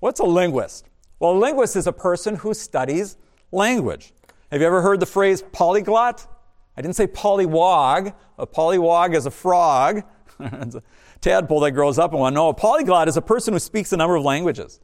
What's 0.00 0.18
a 0.18 0.24
linguist? 0.24 0.88
Well, 1.20 1.36
a 1.36 1.38
linguist 1.38 1.76
is 1.76 1.86
a 1.86 1.92
person 1.92 2.34
who 2.34 2.52
studies 2.52 3.16
language. 3.52 4.12
Have 4.50 4.60
you 4.60 4.66
ever 4.66 4.82
heard 4.82 4.98
the 4.98 5.06
phrase 5.06 5.40
polyglot? 5.52 6.26
I 6.76 6.82
didn't 6.82 6.96
say 6.96 7.06
polywog. 7.06 8.12
A 8.40 8.46
polywog 8.48 9.14
is 9.14 9.26
a 9.26 9.30
frog. 9.30 10.02
it's 10.40 10.74
a 10.74 10.82
tadpole 11.20 11.60
that 11.60 11.70
grows 11.70 11.96
up 11.96 12.12
in 12.12 12.18
one. 12.18 12.34
No, 12.34 12.48
a 12.48 12.54
polyglot 12.54 13.06
is 13.06 13.16
a 13.16 13.22
person 13.22 13.52
who 13.54 13.60
speaks 13.60 13.92
a 13.92 13.96
number 13.96 14.16
of 14.16 14.24
languages. 14.24 14.80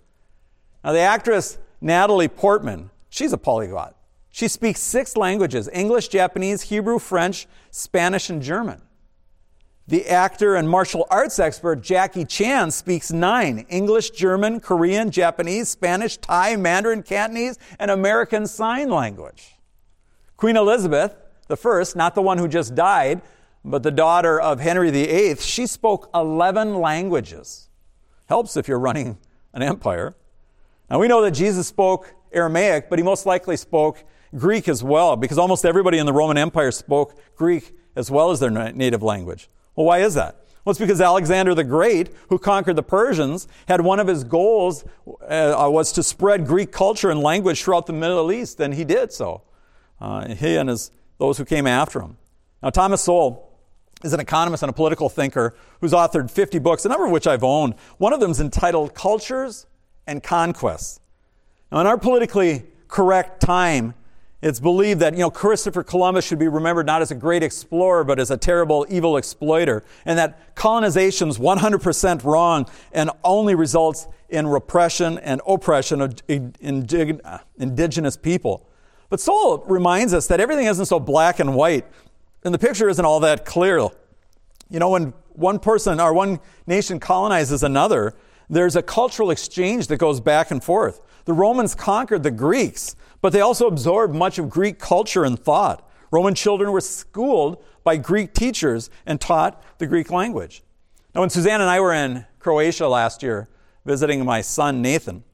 Now, 0.84 0.92
the 0.92 1.00
actress 1.00 1.58
Natalie 1.80 2.28
Portman, 2.28 2.90
she's 3.14 3.32
a 3.32 3.38
polyglot. 3.38 3.96
She 4.30 4.48
speaks 4.48 4.80
six 4.80 5.16
languages 5.16 5.70
English, 5.72 6.08
Japanese, 6.08 6.62
Hebrew, 6.62 6.98
French, 6.98 7.46
Spanish, 7.70 8.28
and 8.28 8.42
German. 8.42 8.82
The 9.86 10.08
actor 10.08 10.56
and 10.56 10.68
martial 10.68 11.06
arts 11.10 11.38
expert 11.38 11.82
Jackie 11.82 12.24
Chan 12.24 12.72
speaks 12.72 13.12
nine 13.12 13.66
English, 13.68 14.10
German, 14.10 14.58
Korean, 14.58 15.10
Japanese, 15.10 15.68
Spanish, 15.68 16.16
Thai, 16.16 16.56
Mandarin, 16.56 17.02
Cantonese, 17.02 17.58
and 17.78 17.90
American 17.90 18.46
Sign 18.46 18.90
Language. 18.90 19.56
Queen 20.36 20.56
Elizabeth 20.56 21.14
I, 21.48 21.84
not 21.94 22.14
the 22.14 22.22
one 22.22 22.38
who 22.38 22.48
just 22.48 22.74
died, 22.74 23.20
but 23.64 23.82
the 23.82 23.90
daughter 23.90 24.40
of 24.40 24.58
Henry 24.58 24.90
VIII, 24.90 25.36
she 25.36 25.66
spoke 25.66 26.10
11 26.14 26.74
languages. 26.74 27.68
Helps 28.26 28.56
if 28.56 28.66
you're 28.66 28.78
running 28.78 29.18
an 29.52 29.62
empire. 29.62 30.16
Now 30.90 30.98
we 30.98 31.08
know 31.08 31.22
that 31.22 31.32
Jesus 31.32 31.68
spoke 31.68 32.14
Aramaic, 32.34 32.90
but 32.90 32.98
he 32.98 33.02
most 33.02 33.26
likely 33.26 33.56
spoke 33.56 34.04
Greek 34.36 34.68
as 34.68 34.82
well, 34.82 35.16
because 35.16 35.38
almost 35.38 35.64
everybody 35.64 35.98
in 35.98 36.06
the 36.06 36.12
Roman 36.12 36.36
Empire 36.36 36.70
spoke 36.70 37.18
Greek 37.36 37.72
as 37.96 38.10
well 38.10 38.30
as 38.30 38.40
their 38.40 38.50
native 38.50 39.02
language. 39.02 39.48
Well, 39.76 39.86
why 39.86 40.00
is 40.00 40.14
that? 40.14 40.44
Well, 40.64 40.70
it's 40.70 40.80
because 40.80 41.00
Alexander 41.00 41.54
the 41.54 41.64
Great, 41.64 42.10
who 42.30 42.38
conquered 42.38 42.76
the 42.76 42.82
Persians, 42.82 43.46
had 43.68 43.82
one 43.82 44.00
of 44.00 44.06
his 44.06 44.24
goals 44.24 44.84
uh, 45.06 45.68
was 45.70 45.92
to 45.92 46.02
spread 46.02 46.46
Greek 46.46 46.72
culture 46.72 47.10
and 47.10 47.20
language 47.20 47.62
throughout 47.62 47.86
the 47.86 47.92
Middle 47.92 48.32
East, 48.32 48.60
and 48.60 48.72
he 48.72 48.84
did 48.84 49.12
so. 49.12 49.42
Uh, 50.00 50.34
he 50.34 50.56
and 50.56 50.70
his, 50.70 50.90
those 51.18 51.36
who 51.36 51.44
came 51.44 51.66
after 51.66 52.00
him. 52.00 52.16
Now, 52.62 52.70
Thomas 52.70 53.02
Sowell 53.02 53.50
is 54.02 54.14
an 54.14 54.20
economist 54.20 54.62
and 54.62 54.70
a 54.70 54.72
political 54.72 55.10
thinker 55.10 55.54
who's 55.80 55.92
authored 55.92 56.30
50 56.30 56.58
books, 56.60 56.84
a 56.86 56.88
number 56.88 57.04
of 57.04 57.10
which 57.10 57.26
I've 57.26 57.44
owned. 57.44 57.74
One 57.98 58.14
of 58.14 58.20
them 58.20 58.30
is 58.30 58.40
entitled 58.40 58.94
Cultures 58.94 59.66
and 60.06 60.22
conquests. 60.22 61.00
Now, 61.74 61.80
in 61.80 61.88
our 61.88 61.98
politically 61.98 62.62
correct 62.86 63.40
time, 63.40 63.94
it's 64.40 64.60
believed 64.60 65.00
that, 65.00 65.14
you 65.14 65.18
know, 65.18 65.30
Christopher 65.30 65.82
Columbus 65.82 66.24
should 66.24 66.38
be 66.38 66.46
remembered 66.46 66.86
not 66.86 67.02
as 67.02 67.10
a 67.10 67.16
great 67.16 67.42
explorer, 67.42 68.04
but 68.04 68.20
as 68.20 68.30
a 68.30 68.36
terrible, 68.36 68.86
evil 68.88 69.16
exploiter, 69.16 69.82
and 70.04 70.16
that 70.16 70.54
colonization 70.54 71.28
is 71.28 71.36
100% 71.36 72.22
wrong 72.22 72.70
and 72.92 73.10
only 73.24 73.56
results 73.56 74.06
in 74.28 74.46
repression 74.46 75.18
and 75.18 75.40
oppression 75.48 76.00
of 76.00 76.14
indigenous 76.28 78.16
people. 78.16 78.68
But 79.08 79.18
Sowell 79.18 79.64
reminds 79.66 80.14
us 80.14 80.28
that 80.28 80.38
everything 80.38 80.66
isn't 80.66 80.86
so 80.86 81.00
black 81.00 81.40
and 81.40 81.56
white, 81.56 81.86
and 82.44 82.54
the 82.54 82.58
picture 82.60 82.88
isn't 82.88 83.04
all 83.04 83.18
that 83.18 83.44
clear. 83.44 83.78
You 83.78 84.78
know, 84.78 84.90
when 84.90 85.12
one 85.32 85.58
person 85.58 85.98
or 85.98 86.12
one 86.14 86.38
nation 86.68 87.00
colonizes 87.00 87.64
another, 87.64 88.14
there's 88.48 88.76
a 88.76 88.82
cultural 88.82 89.30
exchange 89.30 89.86
that 89.88 89.96
goes 89.96 90.20
back 90.20 90.50
and 90.50 90.62
forth. 90.62 91.00
The 91.24 91.32
Romans 91.32 91.74
conquered 91.74 92.22
the 92.22 92.30
Greeks, 92.30 92.96
but 93.20 93.32
they 93.32 93.40
also 93.40 93.66
absorbed 93.66 94.14
much 94.14 94.38
of 94.38 94.50
Greek 94.50 94.78
culture 94.78 95.24
and 95.24 95.38
thought. 95.38 95.88
Roman 96.10 96.34
children 96.34 96.70
were 96.70 96.80
schooled 96.80 97.62
by 97.82 97.96
Greek 97.96 98.34
teachers 98.34 98.90
and 99.06 99.20
taught 99.20 99.62
the 99.78 99.86
Greek 99.86 100.10
language. 100.10 100.62
Now, 101.14 101.22
when 101.22 101.30
Suzanne 101.30 101.60
and 101.60 101.70
I 101.70 101.80
were 101.80 101.92
in 101.92 102.26
Croatia 102.38 102.88
last 102.88 103.22
year 103.22 103.48
visiting 103.84 104.24
my 104.24 104.40
son 104.40 104.82
Nathan, 104.82 105.24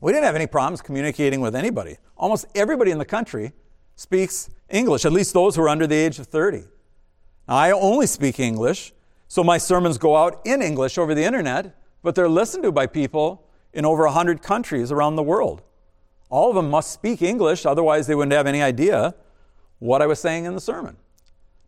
we 0.00 0.12
didn't 0.12 0.24
have 0.24 0.36
any 0.36 0.46
problems 0.46 0.80
communicating 0.80 1.40
with 1.40 1.56
anybody. 1.56 1.96
Almost 2.16 2.46
everybody 2.54 2.90
in 2.90 2.98
the 2.98 3.04
country 3.04 3.52
speaks 3.96 4.48
English, 4.68 5.04
at 5.04 5.12
least 5.12 5.34
those 5.34 5.56
who 5.56 5.62
are 5.62 5.68
under 5.68 5.86
the 5.86 5.96
age 5.96 6.18
of 6.18 6.26
30. 6.26 6.64
Now, 7.48 7.56
I 7.56 7.70
only 7.72 8.06
speak 8.06 8.38
English, 8.38 8.92
so 9.26 9.42
my 9.42 9.58
sermons 9.58 9.98
go 9.98 10.16
out 10.16 10.40
in 10.44 10.62
English 10.62 10.98
over 10.98 11.14
the 11.14 11.24
internet, 11.24 11.74
but 12.02 12.14
they're 12.14 12.28
listened 12.28 12.62
to 12.64 12.72
by 12.72 12.86
people 12.86 13.44
in 13.72 13.84
over 13.84 14.04
100 14.04 14.42
countries 14.42 14.90
around 14.90 15.16
the 15.16 15.22
world. 15.22 15.62
All 16.30 16.50
of 16.50 16.56
them 16.56 16.70
must 16.70 16.92
speak 16.92 17.22
English, 17.22 17.64
otherwise, 17.64 18.06
they 18.06 18.14
wouldn't 18.14 18.32
have 18.32 18.46
any 18.46 18.62
idea 18.62 19.14
what 19.78 20.02
I 20.02 20.06
was 20.06 20.20
saying 20.20 20.44
in 20.44 20.54
the 20.54 20.60
sermon. 20.60 20.96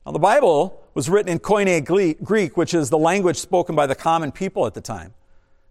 Now, 0.05 0.13
the 0.13 0.19
Bible 0.19 0.83
was 0.95 1.09
written 1.09 1.31
in 1.31 1.39
Koine 1.39 1.85
Greek, 2.25 2.57
which 2.57 2.75
is 2.75 2.91
the 2.91 2.99
language 2.99 3.37
spoken 3.37 3.75
by 3.75 3.87
the 3.87 3.95
common 3.95 4.33
people 4.33 4.67
at 4.67 4.75
the 4.75 4.81
time. 4.81 5.15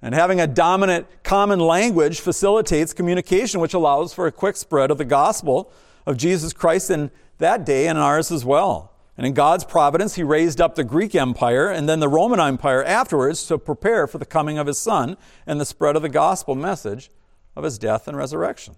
And 0.01 0.15
having 0.15 0.39
a 0.39 0.47
dominant 0.47 1.07
common 1.23 1.59
language 1.59 2.21
facilitates 2.21 2.93
communication, 2.93 3.59
which 3.59 3.73
allows 3.73 4.13
for 4.13 4.27
a 4.27 4.31
quick 4.31 4.55
spread 4.55 4.91
of 4.91 4.97
the 4.97 5.05
gospel 5.05 5.71
of 6.05 6.15
Jesus 6.15 6.53
Christ 6.53 6.89
in 6.89 7.11
that 7.39 7.65
day 7.65 7.87
and 7.87 7.97
ours 7.97 8.31
as 8.31 8.45
well. 8.45 8.93
And 9.19 9.27
in 9.27 9.33
God's 9.33 9.65
providence, 9.65 10.15
he 10.15 10.23
raised 10.23 10.61
up 10.61 10.75
the 10.75 10.83
Greek 10.85 11.13
Empire 11.13 11.69
and 11.69 11.89
then 11.89 11.99
the 11.99 12.07
Roman 12.07 12.39
Empire 12.39 12.81
afterwards 12.85 13.45
to 13.47 13.57
prepare 13.57 14.07
for 14.07 14.17
the 14.17 14.25
coming 14.25 14.57
of 14.57 14.65
his 14.65 14.77
son 14.77 15.17
and 15.45 15.59
the 15.59 15.65
spread 15.65 15.97
of 15.97 16.01
the 16.01 16.07
gospel 16.07 16.55
message 16.55 17.11
of 17.53 17.65
his 17.65 17.77
death 17.77 18.07
and 18.07 18.15
resurrection. 18.15 18.77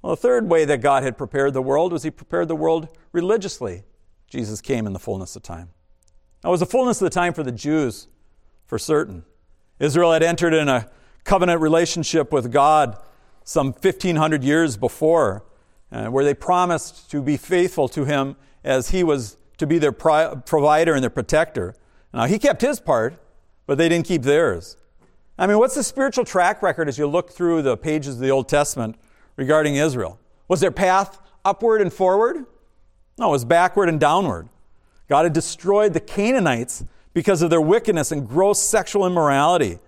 Well, 0.00 0.14
the 0.14 0.22
third 0.22 0.48
way 0.48 0.64
that 0.64 0.80
God 0.80 1.02
had 1.02 1.18
prepared 1.18 1.52
the 1.52 1.60
world 1.60 1.92
was 1.92 2.04
he 2.04 2.10
prepared 2.10 2.48
the 2.48 2.56
world 2.56 2.88
religiously. 3.12 3.82
Jesus 4.30 4.62
came 4.62 4.86
in 4.86 4.94
the 4.94 4.98
fullness 4.98 5.36
of 5.36 5.42
time. 5.42 5.68
Now, 6.42 6.48
it 6.48 6.52
was 6.52 6.60
the 6.60 6.66
fullness 6.66 7.02
of 7.02 7.04
the 7.04 7.14
time 7.14 7.34
for 7.34 7.42
the 7.42 7.52
Jews, 7.52 8.08
for 8.64 8.78
certain. 8.78 9.24
Israel 9.78 10.12
had 10.12 10.22
entered 10.22 10.54
in 10.54 10.70
a 10.70 10.88
covenant 11.24 11.60
relationship 11.60 12.32
with 12.32 12.50
God 12.50 12.96
some 13.44 13.72
1,500 13.72 14.42
years 14.42 14.78
before, 14.78 15.44
uh, 15.92 16.06
where 16.06 16.24
they 16.24 16.32
promised 16.32 17.10
to 17.10 17.20
be 17.20 17.36
faithful 17.36 17.88
to 17.88 18.06
him 18.06 18.36
as 18.64 18.90
he 18.90 19.04
was 19.04 19.36
to 19.58 19.66
be 19.66 19.78
their 19.78 19.92
pri- 19.92 20.34
provider 20.46 20.94
and 20.94 21.02
their 21.02 21.10
protector. 21.10 21.74
Now, 22.12 22.24
he 22.24 22.38
kept 22.38 22.62
his 22.62 22.80
part, 22.80 23.14
but 23.66 23.78
they 23.78 23.88
didn't 23.88 24.06
keep 24.06 24.22
theirs. 24.22 24.76
I 25.38 25.46
mean, 25.46 25.58
what's 25.58 25.74
the 25.74 25.82
spiritual 25.82 26.24
track 26.24 26.62
record 26.62 26.88
as 26.88 26.98
you 26.98 27.06
look 27.06 27.30
through 27.30 27.62
the 27.62 27.76
pages 27.76 28.14
of 28.14 28.20
the 28.20 28.30
Old 28.30 28.48
Testament 28.48 28.96
regarding 29.36 29.76
Israel? 29.76 30.18
Was 30.48 30.60
their 30.60 30.70
path 30.70 31.20
upward 31.44 31.80
and 31.80 31.92
forward? 31.92 32.46
No, 33.18 33.28
it 33.28 33.32
was 33.32 33.44
backward 33.44 33.88
and 33.88 33.98
downward. 33.98 34.48
God 35.08 35.24
had 35.24 35.32
destroyed 35.32 35.92
the 35.92 36.00
Canaanites 36.00 36.84
because 37.12 37.42
of 37.42 37.50
their 37.50 37.60
wickedness 37.60 38.10
and 38.12 38.28
gross 38.28 38.60
sexual 38.60 39.06
immorality. 39.06 39.78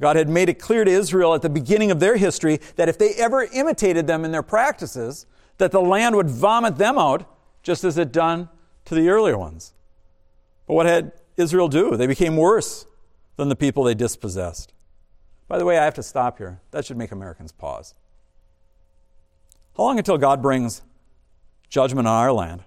God 0.00 0.16
had 0.16 0.28
made 0.28 0.48
it 0.48 0.58
clear 0.58 0.84
to 0.84 0.90
Israel 0.90 1.34
at 1.34 1.42
the 1.42 1.48
beginning 1.48 1.90
of 1.90 2.00
their 2.00 2.16
history 2.16 2.60
that 2.76 2.88
if 2.88 2.98
they 2.98 3.14
ever 3.14 3.44
imitated 3.44 4.06
them 4.06 4.24
in 4.24 4.32
their 4.32 4.42
practices, 4.42 5.26
that 5.58 5.72
the 5.72 5.80
land 5.80 6.16
would 6.16 6.28
vomit 6.28 6.76
them 6.76 6.98
out 6.98 7.35
just 7.66 7.82
as 7.82 7.98
it 7.98 8.12
done 8.12 8.48
to 8.84 8.94
the 8.94 9.08
earlier 9.08 9.36
ones. 9.36 9.74
But 10.68 10.74
what 10.74 10.86
had 10.86 11.10
Israel 11.36 11.66
do? 11.66 11.96
They 11.96 12.06
became 12.06 12.36
worse 12.36 12.86
than 13.34 13.48
the 13.48 13.56
people 13.56 13.82
they 13.82 13.94
dispossessed. 13.94 14.72
By 15.48 15.58
the 15.58 15.64
way, 15.64 15.76
I 15.76 15.84
have 15.84 15.94
to 15.94 16.02
stop 16.04 16.38
here. 16.38 16.60
That 16.70 16.84
should 16.84 16.96
make 16.96 17.10
Americans 17.10 17.50
pause. 17.50 17.94
How 19.76 19.82
long 19.82 19.98
until 19.98 20.16
God 20.16 20.40
brings 20.40 20.82
judgment 21.68 22.06
on 22.06 22.14
our 22.14 22.30
land? 22.30 22.62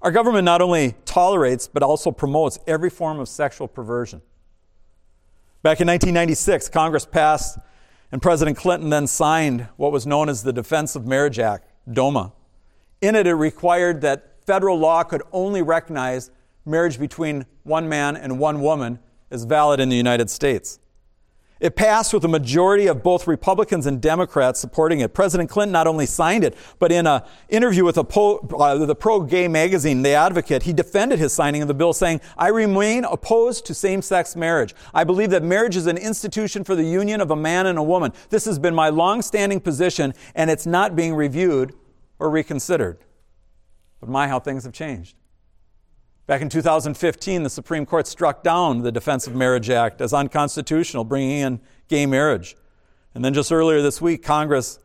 Our 0.00 0.12
government 0.12 0.46
not 0.46 0.62
only 0.62 0.94
tolerates, 1.04 1.68
but 1.68 1.82
also 1.82 2.10
promotes 2.10 2.58
every 2.66 2.88
form 2.88 3.20
of 3.20 3.28
sexual 3.28 3.68
perversion. 3.68 4.22
Back 5.62 5.82
in 5.82 5.88
1996, 5.88 6.70
Congress 6.70 7.04
passed, 7.04 7.58
and 8.10 8.22
President 8.22 8.56
Clinton 8.56 8.88
then 8.88 9.06
signed 9.06 9.68
what 9.76 9.92
was 9.92 10.06
known 10.06 10.30
as 10.30 10.42
the 10.42 10.54
Defense 10.54 10.96
of 10.96 11.06
Marriage 11.06 11.38
Act, 11.38 11.70
DOMA. 11.92 12.32
In 13.00 13.14
it, 13.14 13.26
it 13.26 13.34
required 13.34 14.00
that 14.00 14.44
federal 14.44 14.78
law 14.78 15.04
could 15.04 15.22
only 15.32 15.62
recognize 15.62 16.30
marriage 16.64 16.98
between 16.98 17.46
one 17.62 17.88
man 17.88 18.16
and 18.16 18.38
one 18.38 18.60
woman 18.60 18.98
as 19.30 19.44
valid 19.44 19.78
in 19.78 19.88
the 19.88 19.96
United 19.96 20.30
States. 20.30 20.80
It 21.60 21.74
passed 21.74 22.14
with 22.14 22.24
a 22.24 22.28
majority 22.28 22.86
of 22.86 23.02
both 23.02 23.26
Republicans 23.26 23.86
and 23.86 24.00
Democrats 24.00 24.60
supporting 24.60 25.00
it. 25.00 25.12
President 25.12 25.50
Clinton 25.50 25.72
not 25.72 25.88
only 25.88 26.06
signed 26.06 26.44
it, 26.44 26.56
but 26.78 26.92
in 26.92 27.04
an 27.06 27.22
interview 27.48 27.84
with 27.84 27.96
po, 28.08 28.38
uh, 28.56 28.86
the 28.86 28.94
pro 28.94 29.22
gay 29.22 29.48
magazine, 29.48 30.02
The 30.02 30.10
Advocate, 30.10 30.62
he 30.62 30.72
defended 30.72 31.18
his 31.18 31.32
signing 31.32 31.60
of 31.60 31.66
the 31.66 31.74
bill, 31.74 31.92
saying, 31.92 32.20
I 32.36 32.48
remain 32.48 33.04
opposed 33.04 33.66
to 33.66 33.74
same 33.74 34.02
sex 34.02 34.36
marriage. 34.36 34.72
I 34.94 35.02
believe 35.02 35.30
that 35.30 35.42
marriage 35.42 35.74
is 35.74 35.88
an 35.88 35.98
institution 35.98 36.62
for 36.62 36.76
the 36.76 36.84
union 36.84 37.20
of 37.20 37.32
a 37.32 37.36
man 37.36 37.66
and 37.66 37.76
a 37.76 37.82
woman. 37.82 38.12
This 38.30 38.44
has 38.44 38.60
been 38.60 38.74
my 38.74 38.88
long 38.88 39.20
standing 39.20 39.60
position, 39.60 40.14
and 40.36 40.50
it's 40.50 40.66
not 40.66 40.94
being 40.94 41.14
reviewed 41.14 41.74
or 42.18 42.30
reconsidered. 42.30 42.98
But 44.00 44.08
my, 44.08 44.28
how 44.28 44.40
things 44.40 44.64
have 44.64 44.72
changed. 44.72 45.16
Back 46.26 46.42
in 46.42 46.48
2015, 46.48 47.42
the 47.42 47.50
Supreme 47.50 47.86
Court 47.86 48.06
struck 48.06 48.42
down 48.42 48.82
the 48.82 48.92
Defense 48.92 49.26
of 49.26 49.34
Marriage 49.34 49.70
Act 49.70 50.00
as 50.00 50.12
unconstitutional, 50.12 51.04
bringing 51.04 51.38
in 51.38 51.60
gay 51.88 52.04
marriage. 52.04 52.54
And 53.14 53.24
then 53.24 53.32
just 53.32 53.50
earlier 53.50 53.80
this 53.80 54.02
week, 54.02 54.22
Congress 54.22 54.78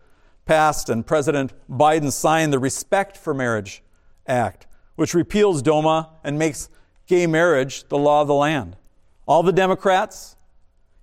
passed 0.45 0.89
and 0.89 1.05
President 1.05 1.53
Biden 1.69 2.11
signed 2.11 2.53
the 2.53 2.59
Respect 2.59 3.17
for 3.17 3.33
Marriage 3.33 3.83
Act, 4.25 4.67
which 4.95 5.13
repeals 5.13 5.61
DOMA 5.61 6.09
and 6.23 6.39
makes 6.39 6.69
gay 7.07 7.27
marriage 7.27 7.87
the 7.89 7.97
law 7.97 8.21
of 8.21 8.27
the 8.27 8.33
land. 8.33 8.77
All 9.25 9.43
the 9.43 9.51
Democrats 9.51 10.37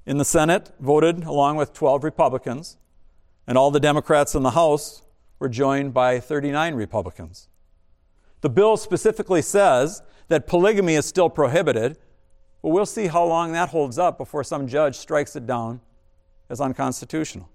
in 0.06 0.18
the 0.18 0.25
Senate 0.25 0.72
voted 0.80 1.25
along 1.25 1.56
with 1.56 1.72
12 1.72 2.02
Republicans, 2.02 2.78
and 3.46 3.58
all 3.58 3.70
the 3.70 3.80
Democrats 3.80 4.34
in 4.34 4.42
the 4.42 4.50
House 4.50 5.02
were 5.40 5.49
joined 5.49 5.92
by 5.92 6.20
39 6.20 6.75
Republicans. 6.76 7.49
The 8.42 8.50
bill 8.50 8.76
specifically 8.76 9.42
says 9.42 10.02
that 10.28 10.47
polygamy 10.47 10.94
is 10.94 11.06
still 11.06 11.28
prohibited, 11.28 11.99
but 12.62 12.68
we'll 12.68 12.87
see 12.87 13.09
how 13.09 13.25
long 13.25 13.52
that 13.52 13.70
holds 13.70 13.99
up 13.99 14.18
before 14.18 14.44
some 14.44 14.68
judge 14.68 14.97
strikes 14.97 15.35
it 15.35 15.47
down 15.47 15.80
as 16.49 16.61
unconstitutional. 16.61 17.49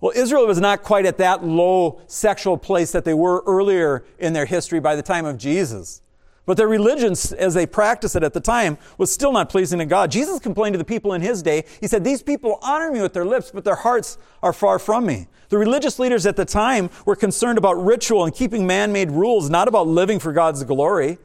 Well, 0.00 0.12
Israel 0.16 0.46
was 0.46 0.60
not 0.60 0.82
quite 0.82 1.06
at 1.06 1.18
that 1.18 1.44
low 1.44 2.00
sexual 2.06 2.56
place 2.56 2.90
that 2.92 3.04
they 3.04 3.14
were 3.14 3.42
earlier 3.46 4.04
in 4.18 4.32
their 4.32 4.46
history 4.46 4.80
by 4.80 4.96
the 4.96 5.02
time 5.02 5.26
of 5.26 5.36
Jesus. 5.36 6.02
But 6.50 6.56
their 6.56 6.66
religion, 6.66 7.12
as 7.12 7.54
they 7.54 7.64
practiced 7.64 8.16
it 8.16 8.24
at 8.24 8.32
the 8.32 8.40
time, 8.40 8.76
was 8.98 9.14
still 9.14 9.30
not 9.30 9.50
pleasing 9.50 9.78
to 9.78 9.86
God. 9.86 10.10
Jesus 10.10 10.40
complained 10.40 10.74
to 10.74 10.78
the 10.78 10.84
people 10.84 11.12
in 11.12 11.22
his 11.22 11.44
day. 11.44 11.62
He 11.80 11.86
said, 11.86 12.02
These 12.02 12.24
people 12.24 12.58
honor 12.60 12.90
me 12.90 13.00
with 13.00 13.12
their 13.12 13.24
lips, 13.24 13.52
but 13.54 13.62
their 13.62 13.76
hearts 13.76 14.18
are 14.42 14.52
far 14.52 14.80
from 14.80 15.06
me. 15.06 15.28
The 15.50 15.58
religious 15.58 16.00
leaders 16.00 16.26
at 16.26 16.34
the 16.34 16.44
time 16.44 16.90
were 17.06 17.14
concerned 17.14 17.56
about 17.56 17.74
ritual 17.74 18.24
and 18.24 18.34
keeping 18.34 18.66
man 18.66 18.90
made 18.90 19.12
rules, 19.12 19.48
not 19.48 19.68
about 19.68 19.86
living 19.86 20.18
for 20.18 20.32
God's 20.32 20.64
glory 20.64 21.18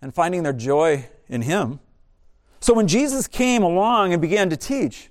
and 0.00 0.14
finding 0.14 0.44
their 0.44 0.54
joy 0.54 1.10
in 1.28 1.42
Him. 1.42 1.78
So 2.60 2.72
when 2.72 2.88
Jesus 2.88 3.28
came 3.28 3.62
along 3.62 4.14
and 4.14 4.22
began 4.22 4.48
to 4.48 4.56
teach, 4.56 5.10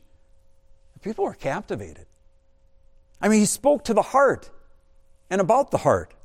the 0.95 0.99
people 0.99 1.25
were 1.25 1.35
captivated. 1.35 2.07
I 3.21 3.27
mean, 3.29 3.41
He 3.41 3.45
spoke 3.45 3.83
to 3.83 3.93
the 3.93 4.01
heart 4.01 4.49
and 5.29 5.39
about 5.39 5.69
the 5.69 5.77
heart. 5.77 6.15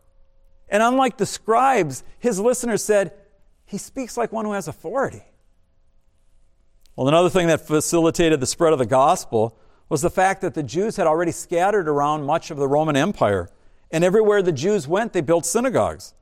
And 0.70 0.82
unlike 0.82 1.16
the 1.16 1.26
scribes, 1.26 2.04
His 2.18 2.38
listeners 2.38 2.82
said, 2.82 3.12
He 3.64 3.78
speaks 3.78 4.16
like 4.16 4.32
one 4.32 4.44
who 4.44 4.52
has 4.52 4.68
authority. 4.68 5.22
Well, 6.96 7.08
another 7.08 7.30
thing 7.30 7.46
that 7.46 7.66
facilitated 7.66 8.40
the 8.40 8.46
spread 8.46 8.72
of 8.72 8.78
the 8.78 8.87
gospel 8.87 9.56
was 9.88 10.02
the 10.02 10.10
fact 10.10 10.40
that 10.42 10.54
the 10.54 10.62
Jews 10.62 10.96
had 10.96 11.06
already 11.06 11.32
scattered 11.32 11.88
around 11.88 12.25
much 12.25 12.50
of 12.50 12.56
the 12.58 12.68
Roman 12.68 12.96
Empire. 12.96 13.48
And 13.90 14.04
everywhere 14.04 14.42
the 14.42 14.52
Jews 14.52 14.87
went, 14.87 15.12
they 15.12 15.20
built 15.20 15.46
synagogues. 15.46 16.14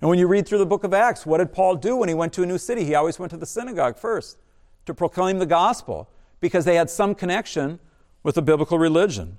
And 0.00 0.10
when 0.10 0.18
you 0.18 0.26
read 0.26 0.46
through 0.46 0.58
the 0.58 0.66
book 0.66 0.84
of 0.84 0.92
Acts, 0.92 1.24
what 1.24 1.38
did 1.38 1.52
Paul 1.52 1.76
do 1.76 1.96
when 1.96 2.08
he 2.08 2.14
went 2.14 2.32
to 2.34 2.42
a 2.42 2.46
new 2.46 2.58
city? 2.58 2.84
He 2.84 2.94
always 2.94 3.18
went 3.18 3.30
to 3.30 3.36
the 3.36 3.46
synagogue 3.46 3.96
first 3.96 4.38
to 4.84 4.92
proclaim 4.92 5.38
the 5.38 5.46
gospel 5.46 6.10
because 6.40 6.64
they 6.64 6.74
had 6.74 6.90
some 6.90 7.14
connection 7.14 7.80
with 8.22 8.34
the 8.34 8.42
biblical 8.42 8.78
religion. 8.78 9.38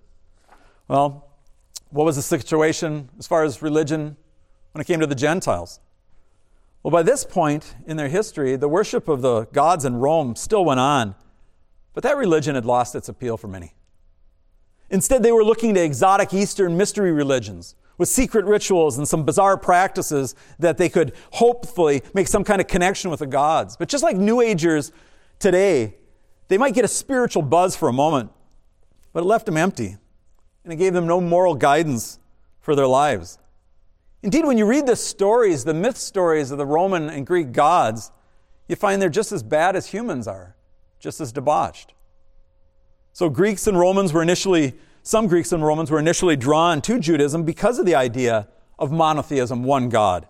Well, 0.87 1.29
what 1.89 2.05
was 2.05 2.15
the 2.15 2.21
situation 2.21 3.09
as 3.19 3.27
far 3.27 3.43
as 3.43 3.61
religion 3.61 4.17
when 4.77 4.81
it 4.83 4.85
came 4.85 4.99
to 4.99 5.07
the 5.07 5.15
Gentiles? 5.15 5.79
Well, 6.83 6.91
by 6.91 7.01
this 7.01 7.25
point 7.25 7.73
in 7.87 7.97
their 7.97 8.09
history, 8.09 8.55
the 8.55 8.69
worship 8.69 9.07
of 9.07 9.23
the 9.23 9.45
gods 9.45 9.85
in 9.85 9.95
Rome 9.95 10.35
still 10.35 10.63
went 10.63 10.79
on, 10.79 11.15
but 11.95 12.03
that 12.03 12.15
religion 12.15 12.53
had 12.53 12.63
lost 12.63 12.93
its 12.93 13.09
appeal 13.09 13.37
for 13.37 13.47
many. 13.47 13.73
Instead, 14.91 15.23
they 15.23 15.31
were 15.31 15.43
looking 15.43 15.73
to 15.73 15.83
exotic 15.83 16.31
Eastern 16.31 16.77
mystery 16.77 17.11
religions 17.11 17.73
with 17.97 18.07
secret 18.07 18.45
rituals 18.45 18.99
and 18.99 19.07
some 19.07 19.25
bizarre 19.25 19.57
practices 19.57 20.35
that 20.59 20.77
they 20.77 20.89
could 20.89 21.11
hopefully 21.31 22.03
make 22.13 22.27
some 22.27 22.43
kind 22.43 22.61
of 22.61 22.67
connection 22.67 23.09
with 23.09 23.21
the 23.21 23.25
gods. 23.25 23.75
But 23.75 23.89
just 23.89 24.03
like 24.03 24.15
New 24.15 24.41
Agers 24.41 24.91
today, 25.39 25.95
they 26.49 26.59
might 26.59 26.75
get 26.75 26.85
a 26.85 26.87
spiritual 26.87 27.41
buzz 27.41 27.75
for 27.75 27.89
a 27.89 27.93
moment, 27.93 28.29
but 29.11 29.23
it 29.23 29.25
left 29.25 29.47
them 29.47 29.57
empty, 29.57 29.97
and 30.63 30.71
it 30.71 30.75
gave 30.75 30.93
them 30.93 31.07
no 31.07 31.19
moral 31.19 31.55
guidance 31.55 32.19
for 32.59 32.75
their 32.75 32.85
lives. 32.85 33.39
Indeed, 34.23 34.45
when 34.45 34.57
you 34.57 34.65
read 34.65 34.87
the 34.87 34.95
stories, 34.95 35.63
the 35.63 35.73
myth 35.73 35.97
stories 35.97 36.51
of 36.51 36.57
the 36.57 36.65
Roman 36.65 37.09
and 37.09 37.25
Greek 37.25 37.51
gods, 37.51 38.11
you 38.67 38.75
find 38.75 39.01
they're 39.01 39.09
just 39.09 39.31
as 39.31 39.43
bad 39.43 39.75
as 39.75 39.87
humans 39.87 40.27
are, 40.27 40.55
just 40.99 41.21
as 41.21 41.31
debauched. 41.31 41.93
So 43.13 43.29
Greeks 43.29 43.67
and 43.67 43.79
Romans 43.79 44.13
were 44.13 44.21
initially 44.21 44.75
some 45.07 45.27
Greeks 45.27 45.53
and 45.53 45.65
Romans 45.65 45.89
were 45.89 45.99
initially 45.99 46.35
drawn 46.35 46.81
to 46.81 46.99
Judaism 46.99 47.43
because 47.43 47.79
of 47.79 47.85
the 47.85 47.95
idea 47.95 48.49
of 48.77 48.91
monotheism, 48.91 49.63
one 49.63 49.87
God. 49.87 50.27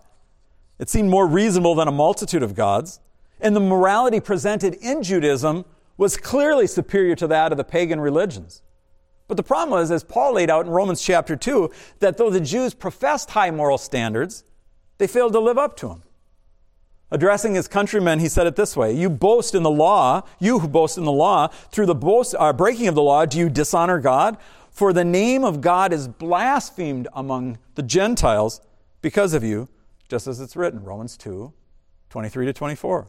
It 0.78 0.88
seemed 0.88 1.10
more 1.10 1.26
reasonable 1.26 1.74
than 1.74 1.88
a 1.88 1.92
multitude 1.92 2.44
of 2.44 2.54
gods, 2.54 3.00
and 3.40 3.56
the 3.56 3.60
morality 3.60 4.20
presented 4.20 4.74
in 4.74 5.02
Judaism 5.02 5.64
was 5.96 6.16
clearly 6.16 6.68
superior 6.68 7.16
to 7.16 7.26
that 7.26 7.50
of 7.50 7.58
the 7.58 7.64
pagan 7.64 8.00
religions. 8.00 8.62
But 9.28 9.36
the 9.36 9.42
problem 9.42 9.70
was, 9.70 9.90
as 9.90 10.02
Paul 10.02 10.34
laid 10.34 10.50
out 10.50 10.64
in 10.64 10.72
Romans 10.72 11.02
chapter 11.02 11.36
2, 11.36 11.70
that 12.00 12.16
though 12.16 12.30
the 12.30 12.40
Jews 12.40 12.72
professed 12.72 13.30
high 13.30 13.50
moral 13.50 13.78
standards, 13.78 14.42
they 14.96 15.06
failed 15.06 15.34
to 15.34 15.40
live 15.40 15.58
up 15.58 15.76
to 15.76 15.88
them. 15.88 16.02
Addressing 17.10 17.54
his 17.54 17.68
countrymen, 17.68 18.18
he 18.18 18.28
said 18.28 18.46
it 18.46 18.56
this 18.56 18.76
way 18.76 18.92
You 18.92 19.08
boast 19.08 19.54
in 19.54 19.62
the 19.62 19.70
law, 19.70 20.22
you 20.38 20.58
who 20.58 20.68
boast 20.68 20.98
in 20.98 21.04
the 21.04 21.12
law, 21.12 21.48
through 21.70 21.86
the 21.86 21.94
boast, 21.94 22.34
uh, 22.38 22.52
breaking 22.52 22.88
of 22.88 22.94
the 22.94 23.02
law, 23.02 23.24
do 23.26 23.38
you 23.38 23.48
dishonor 23.48 23.98
God? 23.98 24.36
For 24.70 24.92
the 24.92 25.04
name 25.04 25.44
of 25.44 25.60
God 25.60 25.92
is 25.92 26.08
blasphemed 26.08 27.08
among 27.12 27.58
the 27.74 27.82
Gentiles 27.82 28.60
because 29.02 29.34
of 29.34 29.42
you, 29.42 29.68
just 30.08 30.26
as 30.26 30.40
it's 30.40 30.56
written, 30.56 30.82
Romans 30.82 31.16
2 31.16 31.52
23 32.10 32.46
to 32.46 32.52
24. 32.54 33.08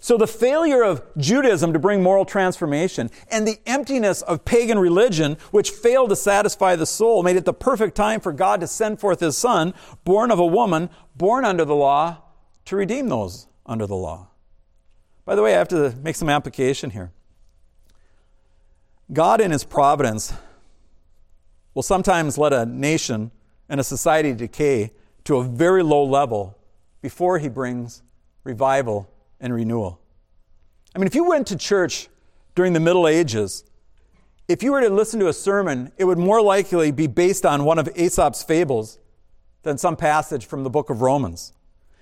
So 0.00 0.16
the 0.16 0.26
failure 0.26 0.82
of 0.82 1.02
Judaism 1.16 1.72
to 1.72 1.78
bring 1.78 2.02
moral 2.02 2.24
transformation 2.24 3.10
and 3.30 3.46
the 3.46 3.58
emptiness 3.66 4.22
of 4.22 4.44
pagan 4.44 4.78
religion, 4.78 5.36
which 5.50 5.70
failed 5.70 6.10
to 6.10 6.16
satisfy 6.16 6.76
the 6.76 6.86
soul, 6.86 7.22
made 7.22 7.36
it 7.36 7.44
the 7.44 7.52
perfect 7.52 7.96
time 7.96 8.20
for 8.20 8.32
God 8.32 8.60
to 8.60 8.66
send 8.66 9.00
forth 9.00 9.20
his 9.20 9.36
son, 9.36 9.74
born 10.04 10.30
of 10.30 10.38
a 10.38 10.46
woman, 10.46 10.88
born 11.16 11.44
under 11.44 11.64
the 11.64 11.74
law, 11.74 12.22
to 12.66 12.76
redeem 12.76 13.08
those 13.08 13.48
under 13.66 13.86
the 13.86 13.96
law. 13.96 14.28
By 15.24 15.34
the 15.34 15.42
way, 15.42 15.54
I 15.54 15.58
have 15.58 15.68
to 15.68 15.94
make 16.02 16.16
some 16.16 16.28
application 16.28 16.90
here. 16.90 17.12
God, 19.12 19.40
in 19.40 19.50
his 19.50 19.64
providence, 19.64 20.32
will 21.74 21.82
sometimes 21.82 22.38
let 22.38 22.52
a 22.52 22.66
nation 22.66 23.30
and 23.68 23.80
a 23.80 23.84
society 23.84 24.32
decay 24.32 24.92
to 25.24 25.36
a 25.36 25.44
very 25.44 25.82
low 25.82 26.04
level 26.04 26.56
before 27.02 27.38
he 27.38 27.48
brings 27.48 28.02
revival 28.44 29.10
and 29.40 29.54
renewal. 29.54 30.00
I 30.94 30.98
mean, 30.98 31.06
if 31.06 31.14
you 31.14 31.24
went 31.24 31.46
to 31.48 31.56
church 31.56 32.08
during 32.54 32.72
the 32.72 32.80
Middle 32.80 33.06
Ages, 33.06 33.64
if 34.48 34.62
you 34.62 34.72
were 34.72 34.80
to 34.80 34.88
listen 34.88 35.20
to 35.20 35.28
a 35.28 35.32
sermon, 35.32 35.92
it 35.98 36.04
would 36.04 36.18
more 36.18 36.40
likely 36.40 36.90
be 36.90 37.06
based 37.06 37.44
on 37.44 37.64
one 37.64 37.78
of 37.78 37.88
Aesop's 37.96 38.42
fables 38.42 38.98
than 39.62 39.76
some 39.76 39.96
passage 39.96 40.46
from 40.46 40.64
the 40.64 40.70
book 40.70 40.88
of 40.90 41.02
Romans. 41.02 41.52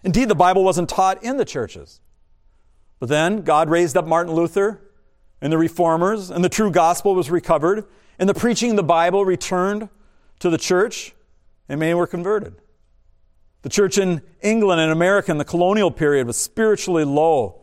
Indeed, 0.04 0.28
the 0.28 0.34
Bible 0.36 0.62
wasn't 0.62 0.88
taught 0.88 1.22
in 1.24 1.36
the 1.36 1.44
churches. 1.44 2.00
But 3.00 3.08
then 3.08 3.42
God 3.42 3.68
raised 3.68 3.96
up 3.96 4.06
Martin 4.06 4.34
Luther 4.34 4.80
and 5.40 5.52
the 5.52 5.58
reformers, 5.58 6.30
and 6.30 6.44
the 6.44 6.48
true 6.48 6.70
gospel 6.70 7.14
was 7.14 7.30
recovered, 7.30 7.84
and 8.18 8.28
the 8.28 8.34
preaching 8.34 8.70
of 8.70 8.76
the 8.76 8.82
Bible 8.82 9.24
returned 9.24 9.88
to 10.38 10.48
the 10.48 10.58
church, 10.58 11.14
and 11.68 11.80
many 11.80 11.94
were 11.94 12.06
converted. 12.06 12.54
The 13.66 13.70
church 13.70 13.98
in 13.98 14.22
England 14.42 14.80
and 14.80 14.92
America 14.92 15.32
in 15.32 15.38
the 15.38 15.44
colonial 15.44 15.90
period 15.90 16.28
was 16.28 16.36
spiritually 16.36 17.02
low 17.02 17.62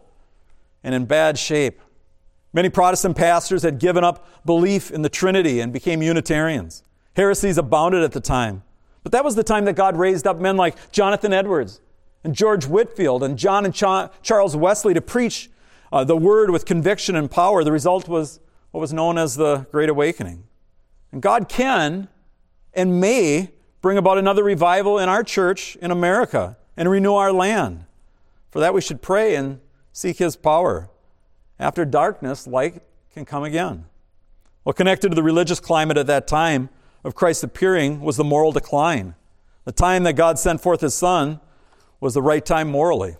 and 0.84 0.94
in 0.94 1.06
bad 1.06 1.40
shape. 1.40 1.80
Many 2.52 2.68
Protestant 2.68 3.16
pastors 3.16 3.64
had 3.64 3.80
given 3.80 4.04
up 4.04 4.28
belief 4.46 4.92
in 4.92 5.02
the 5.02 5.08
Trinity 5.08 5.62
and 5.62 5.72
became 5.72 6.02
Unitarians. 6.02 6.84
Heresies 7.16 7.58
abounded 7.58 8.04
at 8.04 8.12
the 8.12 8.20
time. 8.20 8.64
But 9.04 9.14
that 9.14 9.24
was 9.24 9.36
the 9.36 9.46
time 9.46 9.64
that 9.64 9.78
God 9.78 9.96
raised 9.96 10.28
up 10.28 10.42
men 10.42 10.58
like 10.58 10.76
Jonathan 10.92 11.32
Edwards 11.32 11.80
and 12.26 12.36
George 12.36 12.66
Whitefield 12.66 13.24
and 13.24 13.38
John 13.38 13.64
and 13.64 13.74
Charles 13.74 14.58
Wesley 14.58 14.94
to 14.94 15.02
preach 15.02 15.50
uh, 15.94 16.04
the 16.04 16.18
word 16.18 16.50
with 16.50 16.66
conviction 16.66 17.16
and 17.16 17.32
power. 17.32 17.64
The 17.64 17.72
result 17.72 18.10
was 18.10 18.42
what 18.72 18.82
was 18.82 18.92
known 18.92 19.18
as 19.18 19.36
the 19.36 19.68
Great 19.72 19.88
Awakening. 19.88 20.44
And 21.14 21.22
God 21.22 21.48
can 21.48 22.10
and 22.74 23.00
may 23.00 23.53
bring 23.84 23.98
about 23.98 24.18
another 24.18 24.46
revival 24.46 24.98
in 24.98 25.10
our 25.10 25.24
church 25.24 25.76
in 25.76 25.92
America 25.92 26.58
and 26.78 26.90
renew 26.90 27.16
our 27.16 27.34
land. 27.34 27.84
For 28.50 28.60
that, 28.62 28.74
we 28.74 28.80
should 28.80 29.02
pray 29.02 29.36
and 29.36 29.60
seek 29.92 30.18
His 30.20 30.38
power. 30.38 30.90
After 31.60 31.84
darkness, 31.84 32.48
light 32.48 32.82
can 33.14 33.26
come 33.26 33.44
again. 33.44 33.86
Well, 34.64 34.72
connected 34.72 35.10
to 35.10 35.16
the 35.16 35.22
religious 35.22 35.60
climate 35.60 35.98
at 35.98 36.08
that 36.08 36.28
time 36.28 36.70
of 37.04 37.14
Christ's 37.14 37.44
appearing 37.44 38.00
was 38.00 38.16
the 38.16 38.24
moral 38.24 38.54
decline. 38.54 39.16
The 39.66 39.74
time 39.74 40.04
that 40.04 40.14
God 40.14 40.40
sent 40.40 40.62
forth 40.62 40.80
his 40.80 40.94
Son 40.94 41.42
was 42.00 42.14
the 42.14 42.22
right 42.22 42.46
time 42.46 42.72
morally. 42.72 43.18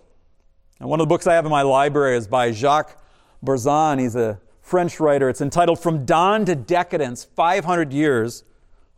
And 0.80 0.88
one 0.88 0.98
of 0.98 1.06
the 1.06 1.10
books 1.10 1.26
I 1.26 1.34
have 1.34 1.44
in 1.44 1.50
my 1.50 1.62
library 1.62 2.16
is 2.16 2.26
by 2.26 2.52
Jacques 2.52 2.98
Barzun. 3.44 4.00
He's 4.00 4.16
a 4.16 4.40
French 4.62 4.98
writer. 4.98 5.28
It's 5.28 5.42
entitled 5.42 5.78
From 5.78 6.06
Dawn 6.06 6.46
to 6.46 6.54
Decadence 6.54 7.22
500 7.22 7.92
Years 7.92 8.44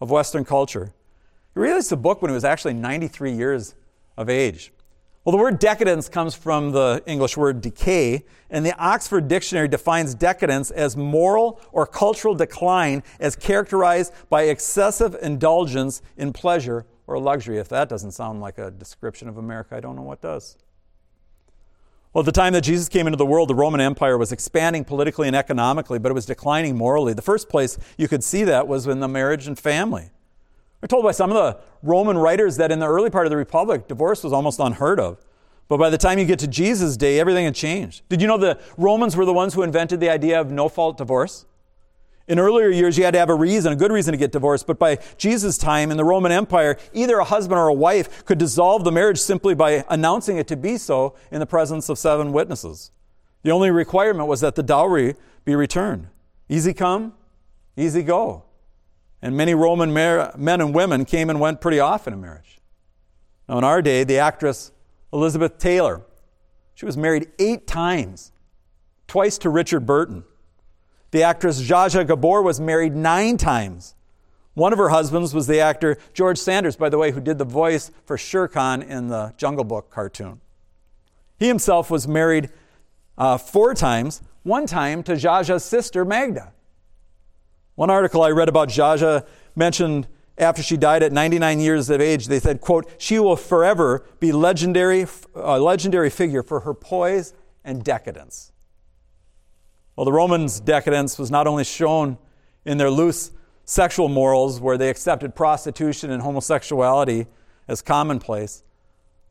of 0.01 0.13
Western 0.13 0.45
Culture. 0.45 0.93
He 1.57 1.61
released 1.62 1.88
the 1.88 1.97
book 1.97 2.21
when 2.21 2.31
he 2.31 2.35
was 2.35 2.45
actually 2.45 2.75
93 2.75 3.33
years 3.33 3.75
of 4.19 4.29
age. 4.29 4.75
Well, 5.25 5.33
the 5.33 5.42
word 5.42 5.59
decadence 5.59 6.07
comes 6.07 6.35
from 6.35 6.73
the 6.73 7.03
English 7.07 7.35
word 7.38 7.62
decay, 7.62 8.27
and 8.51 8.64
the 8.64 8.77
Oxford 8.79 9.27
Dictionary 9.27 9.66
defines 9.66 10.14
decadence 10.14 10.71
as 10.71 10.99
moral 10.99 11.59
or 11.73 11.87
cultural 11.87 12.35
decline 12.35 13.03
as 13.19 13.37
characterized 13.37 14.12
by 14.29 14.42
excessive 14.42 15.16
indulgence 15.23 16.03
in 16.19 16.35
pleasure 16.35 16.85
or 17.07 17.19
luxury. 17.19 17.57
If 17.57 17.71
that 17.71 17.88
doesn't 17.88 18.12
sound 18.12 18.42
like 18.42 18.59
a 18.59 18.71
description 18.71 19.27
of 19.27 19.38
America, 19.38 19.75
I 19.77 19.81
don't 19.81 19.97
know 19.97 20.03
what 20.03 20.21
does. 20.21 20.59
Well, 22.12 22.21
at 22.21 22.27
the 22.27 22.33
time 22.33 22.53
that 22.53 22.64
Jesus 22.64 22.90
came 22.90 23.07
into 23.07 23.16
the 23.16 23.27
world, 23.27 23.49
the 23.49 23.55
Roman 23.55 23.81
Empire 23.81 24.19
was 24.19 24.31
expanding 24.31 24.85
politically 24.85 25.27
and 25.27 25.35
economically, 25.35 25.99
but 25.99 26.11
it 26.11 26.14
was 26.14 26.27
declining 26.27 26.77
morally. 26.77 27.14
The 27.14 27.23
first 27.23 27.49
place 27.49 27.79
you 27.97 28.09
could 28.09 28.23
see 28.23 28.45
that 28.45 28.69
was 28.69 28.87
in 28.87 29.01
the 29.01 29.09
marriage 29.09 29.47
and 29.47 29.59
family. 29.59 30.11
We're 30.81 30.89
told 30.89 31.05
by 31.05 31.12
some 31.12 31.31
of 31.31 31.37
the 31.37 31.59
Roman 31.83 32.19
writers 32.19 32.57
that 32.59 32.71
in 32.71 32.79
the 32.79 32.87
early 32.87 33.11
part 33.11 33.27
of 33.27 33.31
the 33.31 33.37
Republic, 33.37 33.89
divorce 33.89 34.23
was 34.23 34.33
almost 34.33 34.61
unheard 34.61 35.01
of. 35.01 35.25
But 35.69 35.79
by 35.79 35.91
the 35.91 35.99
time 35.99 36.19
you 36.19 36.25
get 36.25 36.39
to 36.41 36.47
Jesus' 36.47 36.97
day, 36.97 37.19
everything 37.19 37.45
had 37.45 37.55
changed. 37.55 38.03
Did 38.09 38.21
you 38.21 38.29
know 38.29 38.39
the 38.39 38.59
Romans 38.77 39.17
were 39.17 39.25
the 39.25 39.33
ones 39.33 39.55
who 39.55 39.62
invented 39.62 40.01
the 40.01 40.11
idea 40.11 40.41
of 40.41 40.51
no 40.51 40.69
fault 40.69 40.97
divorce? 40.97 41.47
In 42.29 42.39
earlier 42.41 42.69
years, 42.69 42.99
you 42.99 43.05
had 43.05 43.12
to 43.12 43.21
have 43.21 43.31
a 43.31 43.35
reason, 43.35 43.73
a 43.73 43.77
good 43.77 43.93
reason 43.93 44.12
to 44.12 44.19
get 44.19 44.33
divorced. 44.33 44.67
But 44.67 44.79
by 44.79 44.99
Jesus' 45.17 45.59
time 45.59 45.91
in 45.91 45.97
the 45.97 46.05
Roman 46.05 46.33
Empire, 46.33 46.77
either 46.93 47.19
a 47.19 47.25
husband 47.25 47.59
or 47.59 47.69
a 47.69 47.75
wife 47.75 48.25
could 48.25 48.39
dissolve 48.39 48.85
the 48.85 48.93
marriage 48.93 49.21
simply 49.21 49.55
by 49.55 49.85
announcing 49.89 50.37
it 50.37 50.49
to 50.49 50.57
be 50.57 50.77
so 50.77 51.15
in 51.31 51.41
the 51.41 51.47
presence 51.47 51.89
of 51.89 51.99
seven 51.99 52.33
witnesses. 52.33 52.91
The 53.43 53.53
only 53.53 53.71
requirement 53.71 54.29
was 54.29 54.41
that 54.41 54.57
the 54.57 54.62
dowry 54.62 55.15
be 55.45 55.55
returned. 55.55 56.09
Easy 56.49 56.75
come, 56.75 57.15
easy 57.77 58.03
go. 58.03 58.43
And 59.27 59.37
many 59.37 59.55
Roman 59.57 59.93
men 59.93 60.61
and 60.61 60.73
women 60.73 61.05
came 61.05 61.31
and 61.31 61.41
went 61.41 61.61
pretty 61.61 61.81
often 61.81 62.12
in 62.12 62.21
marriage. 62.21 62.61
Now, 63.49 63.59
in 63.59 63.65
our 63.65 63.83
day, 63.83 64.05
the 64.05 64.19
actress 64.19 64.71
Elizabeth 65.12 65.59
Taylor, 65.59 66.03
she 66.77 66.87
was 66.87 66.97
married 66.97 67.27
eight 67.41 67.67
times, 67.67 68.31
twice 69.09 69.37
to 69.39 69.51
Richard 69.51 69.85
Burton. 69.85 70.23
The 71.11 71.25
actress 71.25 71.61
Zsa 71.61 72.07
Gabor 72.07 72.41
was 72.41 72.61
married 72.61 72.95
nine 72.95 73.37
times. 73.37 73.97
One 74.55 74.73
of 74.73 74.79
her 74.79 74.91
husbands 74.91 75.35
was 75.35 75.49
the 75.49 75.59
actor 75.59 75.99
George 76.15 76.39
Sanders, 76.39 76.77
by 76.77 76.89
the 76.89 76.97
way, 76.97 77.11
who 77.11 77.21
did 77.21 77.39
the 77.39 77.45
voice 77.45 77.91
for 78.05 78.17
Shere 78.17 78.47
Khan 78.47 78.81
in 78.81 79.09
the 79.09 79.35
Jungle 79.37 79.65
Book 79.65 79.91
cartoon. 79.91 80.41
He 81.37 81.49
himself 81.49 81.91
was 81.91 82.07
married 82.07 82.51
uh, 83.19 83.39
four 83.39 83.75
times, 83.75 84.23
one 84.45 84.67
time 84.67 85.03
to 85.03 85.15
Zsa's 85.15 85.65
sister 85.65 86.05
Magda. 86.05 86.53
One 87.77 87.91
article 87.91 88.23
I 88.23 88.31
read 88.31 88.49
about 88.49 88.71
Zsa 88.71 89.27
mentioned 89.55 90.09
after 90.39 90.62
she 90.62 90.77
died 90.77 91.03
at 91.03 91.12
99 91.12 91.61
years 91.61 91.89
of 91.89 92.01
age, 92.01 92.27
they 92.27 92.41
said, 92.41 92.61
quote, 92.61 92.91
she 92.99 93.19
will 93.19 93.37
forever 93.37 94.05
be 94.19 94.33
legendary, 94.33 95.03
a 95.35 95.49
uh, 95.49 95.59
legendary 95.59 96.11
figure 96.11 96.43
for 96.43 96.61
her 96.61 96.75
poise 96.75 97.33
and 97.65 97.83
decadence. 97.85 98.53
Well, 99.95 100.05
the 100.05 100.12
Romans' 100.12 100.61
decadence 100.61 101.19
was 101.19 101.31
not 101.31 101.47
only 101.47 101.65
shown 101.65 102.19
in 102.65 102.77
their 102.77 102.91
loose 102.91 103.31
sexual 103.65 104.09
morals, 104.09 104.61
where 104.61 104.77
they 104.77 104.91
accepted 104.91 105.35
prostitution 105.35 106.11
and 106.11 106.23
homosexuality 106.23 107.27
as 107.67 107.83
commonplace, 107.83 108.62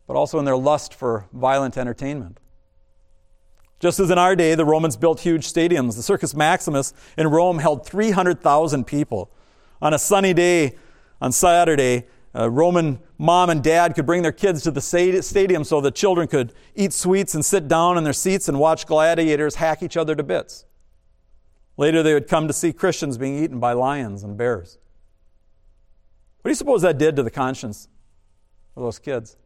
but 0.08 0.15
also 0.15 0.39
in 0.39 0.45
their 0.45 0.58
lust 0.58 0.93
for 0.93 1.27
violent 1.34 1.77
entertainment. 1.77 2.39
Just 3.79 3.99
as 3.99 4.09
in 4.09 4.17
our 4.17 4.35
day, 4.35 4.55
the 4.55 4.65
Romans 4.65 4.95
built 4.97 5.19
huge 5.19 5.51
stadiums. 5.51 5.95
The 5.95 6.03
Circus 6.03 6.33
Maximus 6.33 6.93
in 7.17 7.27
Rome 7.27 7.59
held 7.59 7.85
300,000 7.85 8.85
people. 8.85 9.29
On 9.81 9.93
a 9.93 9.99
sunny 9.99 10.33
day 10.33 10.75
on 11.21 11.31
Saturday, 11.31 12.05
a 12.33 12.49
Roman 12.49 12.99
mom 13.17 13.49
and 13.49 13.63
dad 13.63 13.95
could 13.95 14.05
bring 14.05 14.21
their 14.21 14.31
kids 14.31 14.61
to 14.63 14.71
the 14.71 14.81
stadium 14.81 15.63
so 15.63 15.81
the 15.81 15.91
children 15.91 16.27
could 16.27 16.53
eat 16.75 16.93
sweets 16.93 17.35
and 17.35 17.43
sit 17.45 17.67
down 17.67 17.97
in 17.97 18.03
their 18.03 18.13
seats 18.13 18.49
and 18.49 18.59
watch 18.59 18.85
gladiators 18.85 19.55
hack 19.55 19.83
each 19.83 19.97
other 19.97 20.15
to 20.15 20.23
bits. 20.23 20.65
Later, 21.77 22.03
they 22.03 22.13
would 22.13 22.27
come 22.27 22.47
to 22.47 22.53
see 22.53 22.71
Christians 22.71 23.17
being 23.17 23.41
eaten 23.41 23.59
by 23.59 23.73
lions 23.73 24.23
and 24.23 24.38
bears. 24.38 24.77
What 26.41 26.49
do 26.49 26.51
you 26.51 26.55
suppose 26.55 26.81
that 26.83 26.97
did 26.97 27.15
to 27.15 27.23
the 27.23 27.31
conscience 27.31 27.88
of 28.75 28.83
those 28.83 28.99
kids? 28.99 29.38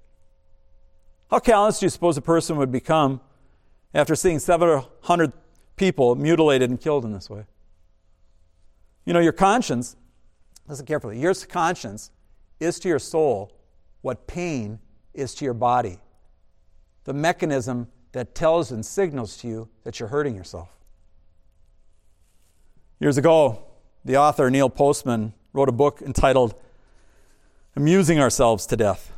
How 1.32 1.40
callous 1.40 1.80
do 1.80 1.86
you 1.86 1.90
suppose 1.90 2.18
a 2.18 2.22
person 2.22 2.58
would 2.58 2.72
become 2.72 3.22
after 3.94 4.16
seeing 4.16 4.40
700 4.40 5.34
people 5.76 6.16
mutilated 6.16 6.70
and 6.70 6.80
killed 6.80 7.06
in 7.06 7.14
this 7.14 7.30
way. 7.30 7.46
You 9.06 9.14
know, 9.14 9.20
your 9.20 9.34
conscience, 9.34 9.96
listen 10.68 10.86
carefully, 10.86 11.20
your 11.20 11.34
conscience 11.34 12.12
is 12.60 12.80
to 12.80 12.90
your 12.90 13.00
soul 13.00 13.52
what 14.02 14.28
pain 14.28 14.80
is 15.14 15.34
to 15.36 15.46
your 15.46 15.54
body. 15.54 16.00
The 17.06 17.14
mechanism 17.14 17.88
that 18.12 18.36
tells 18.36 18.72
and 18.72 18.86
signals 18.86 19.38
to 19.38 19.48
you 19.48 19.70
that 19.84 20.00
you're 20.00 20.10
hurting 20.10 20.36
yourself. 20.36 20.70
Years 23.00 23.18
ago, 23.18 23.64
the 24.04 24.18
author 24.18 24.50
Neil 24.50 24.70
Postman 24.70 25.34
wrote 25.54 25.70
a 25.70 25.74
book 25.74 26.02
entitled 26.02 26.54
Amusing 27.76 28.20
Ourselves 28.20 28.66
to 28.68 28.78
Death 28.78 29.14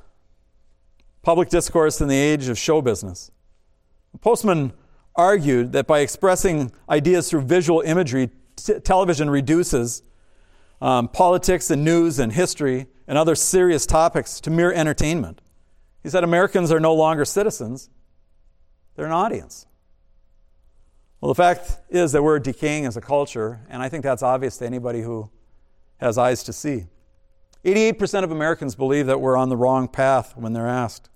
Public 1.21 1.49
Discourse 1.49 2.01
in 2.01 2.07
the 2.07 2.15
Age 2.15 2.47
of 2.47 2.57
Show 2.57 2.81
Business. 2.81 3.31
Postman 4.19 4.73
argued 5.15 5.71
that 5.73 5.87
by 5.87 5.99
expressing 5.99 6.71
ideas 6.89 7.29
through 7.29 7.41
visual 7.41 7.81
imagery, 7.81 8.29
t- 8.55 8.79
television 8.79 9.29
reduces 9.29 10.03
um, 10.81 11.07
politics 11.07 11.69
and 11.69 11.83
news 11.83 12.19
and 12.19 12.33
history 12.33 12.87
and 13.07 13.17
other 13.17 13.35
serious 13.35 13.85
topics 13.85 14.39
to 14.41 14.49
mere 14.49 14.71
entertainment. 14.71 15.41
He 16.03 16.09
said 16.09 16.23
Americans 16.23 16.71
are 16.71 16.79
no 16.79 16.93
longer 16.93 17.25
citizens, 17.25 17.89
they're 18.95 19.05
an 19.05 19.11
audience. 19.11 19.65
Well, 21.19 21.29
the 21.29 21.35
fact 21.35 21.77
is 21.89 22.13
that 22.13 22.23
we're 22.23 22.39
decaying 22.39 22.87
as 22.87 22.97
a 22.97 23.01
culture, 23.01 23.61
and 23.69 23.83
I 23.83 23.89
think 23.89 24.03
that's 24.03 24.23
obvious 24.23 24.57
to 24.57 24.65
anybody 24.65 25.01
who 25.01 25.29
has 25.97 26.17
eyes 26.17 26.43
to 26.43 26.53
see. 26.53 26.85
88% 27.63 28.23
of 28.23 28.31
Americans 28.31 28.73
believe 28.73 29.05
that 29.05 29.21
we're 29.21 29.37
on 29.37 29.49
the 29.49 29.55
wrong 29.55 29.87
path 29.87 30.35
when 30.35 30.53
they're 30.53 30.67
asked. 30.67 31.09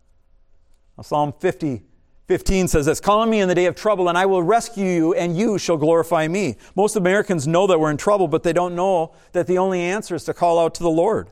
Now, 0.95 1.01
Psalm 1.01 1.33
50 1.39 1.81
15 2.27 2.67
says 2.67 2.87
this 2.87 2.99
Call 2.99 3.19
on 3.19 3.29
me 3.29 3.39
in 3.39 3.47
the 3.47 3.55
day 3.55 3.65
of 3.65 3.75
trouble, 3.75 4.09
and 4.09 4.17
I 4.17 4.25
will 4.25 4.41
rescue 4.41 4.85
you, 4.85 5.13
and 5.13 5.37
you 5.37 5.57
shall 5.57 5.77
glorify 5.77 6.27
me. 6.27 6.55
Most 6.75 6.95
Americans 6.95 7.47
know 7.47 7.67
that 7.67 7.79
we're 7.79 7.91
in 7.91 7.97
trouble, 7.97 8.27
but 8.27 8.43
they 8.43 8.53
don't 8.53 8.75
know 8.75 9.13
that 9.33 9.47
the 9.47 9.57
only 9.57 9.81
answer 9.81 10.15
is 10.15 10.23
to 10.25 10.33
call 10.33 10.59
out 10.59 10.73
to 10.75 10.83
the 10.83 10.89
Lord. 10.89 11.29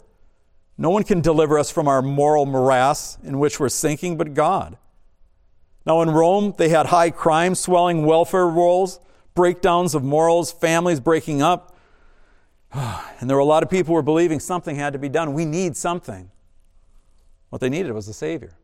No 0.77 0.89
one 0.89 1.03
can 1.03 1.21
deliver 1.21 1.57
us 1.57 1.71
from 1.71 1.87
our 1.87 2.01
moral 2.01 2.45
morass 2.45 3.17
in 3.23 3.39
which 3.39 3.59
we're 3.59 3.69
sinking 3.69 4.17
but 4.17 4.33
God. 4.33 4.77
Now, 5.85 6.01
in 6.01 6.11
Rome, 6.11 6.53
they 6.57 6.69
had 6.69 6.87
high 6.87 7.09
crime, 7.09 7.55
swelling 7.55 8.05
welfare 8.05 8.47
rolls, 8.47 8.99
breakdowns 9.35 9.95
of 9.95 10.03
morals, 10.03 10.51
families 10.51 10.99
breaking 10.99 11.41
up. 11.41 11.75
And 13.19 13.29
there 13.29 13.37
were 13.37 13.41
a 13.41 13.45
lot 13.45 13.63
of 13.63 13.69
people 13.69 13.91
who 13.91 13.93
were 13.93 14.01
believing 14.01 14.41
something 14.41 14.75
had 14.75 14.91
to 14.91 14.99
be 14.99 15.07
done. 15.07 15.33
We 15.33 15.45
need 15.45 15.77
something. 15.77 16.29
What 17.49 17.61
they 17.61 17.69
needed 17.69 17.93
was 17.93 18.09
a 18.09 18.13
Savior. 18.13 18.57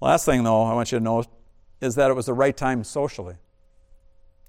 Last 0.00 0.24
thing, 0.24 0.44
though, 0.44 0.62
I 0.62 0.74
want 0.74 0.92
you 0.92 0.98
to 0.98 1.04
know 1.04 1.24
is 1.80 1.94
that 1.94 2.10
it 2.10 2.14
was 2.14 2.26
the 2.26 2.34
right 2.34 2.56
time 2.56 2.84
socially. 2.84 3.36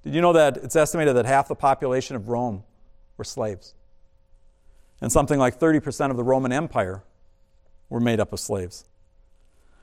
Did 0.02 0.14
you 0.14 0.20
know 0.20 0.32
that 0.32 0.58
it's 0.58 0.76
estimated 0.76 1.16
that 1.16 1.26
half 1.26 1.48
the 1.48 1.54
population 1.54 2.16
of 2.16 2.28
Rome 2.28 2.64
were 3.16 3.24
slaves? 3.24 3.74
And 5.00 5.12
something 5.12 5.38
like 5.38 5.58
30% 5.58 6.10
of 6.10 6.16
the 6.16 6.24
Roman 6.24 6.52
Empire 6.52 7.02
were 7.88 8.00
made 8.00 8.20
up 8.20 8.32
of 8.32 8.40
slaves. 8.40 8.84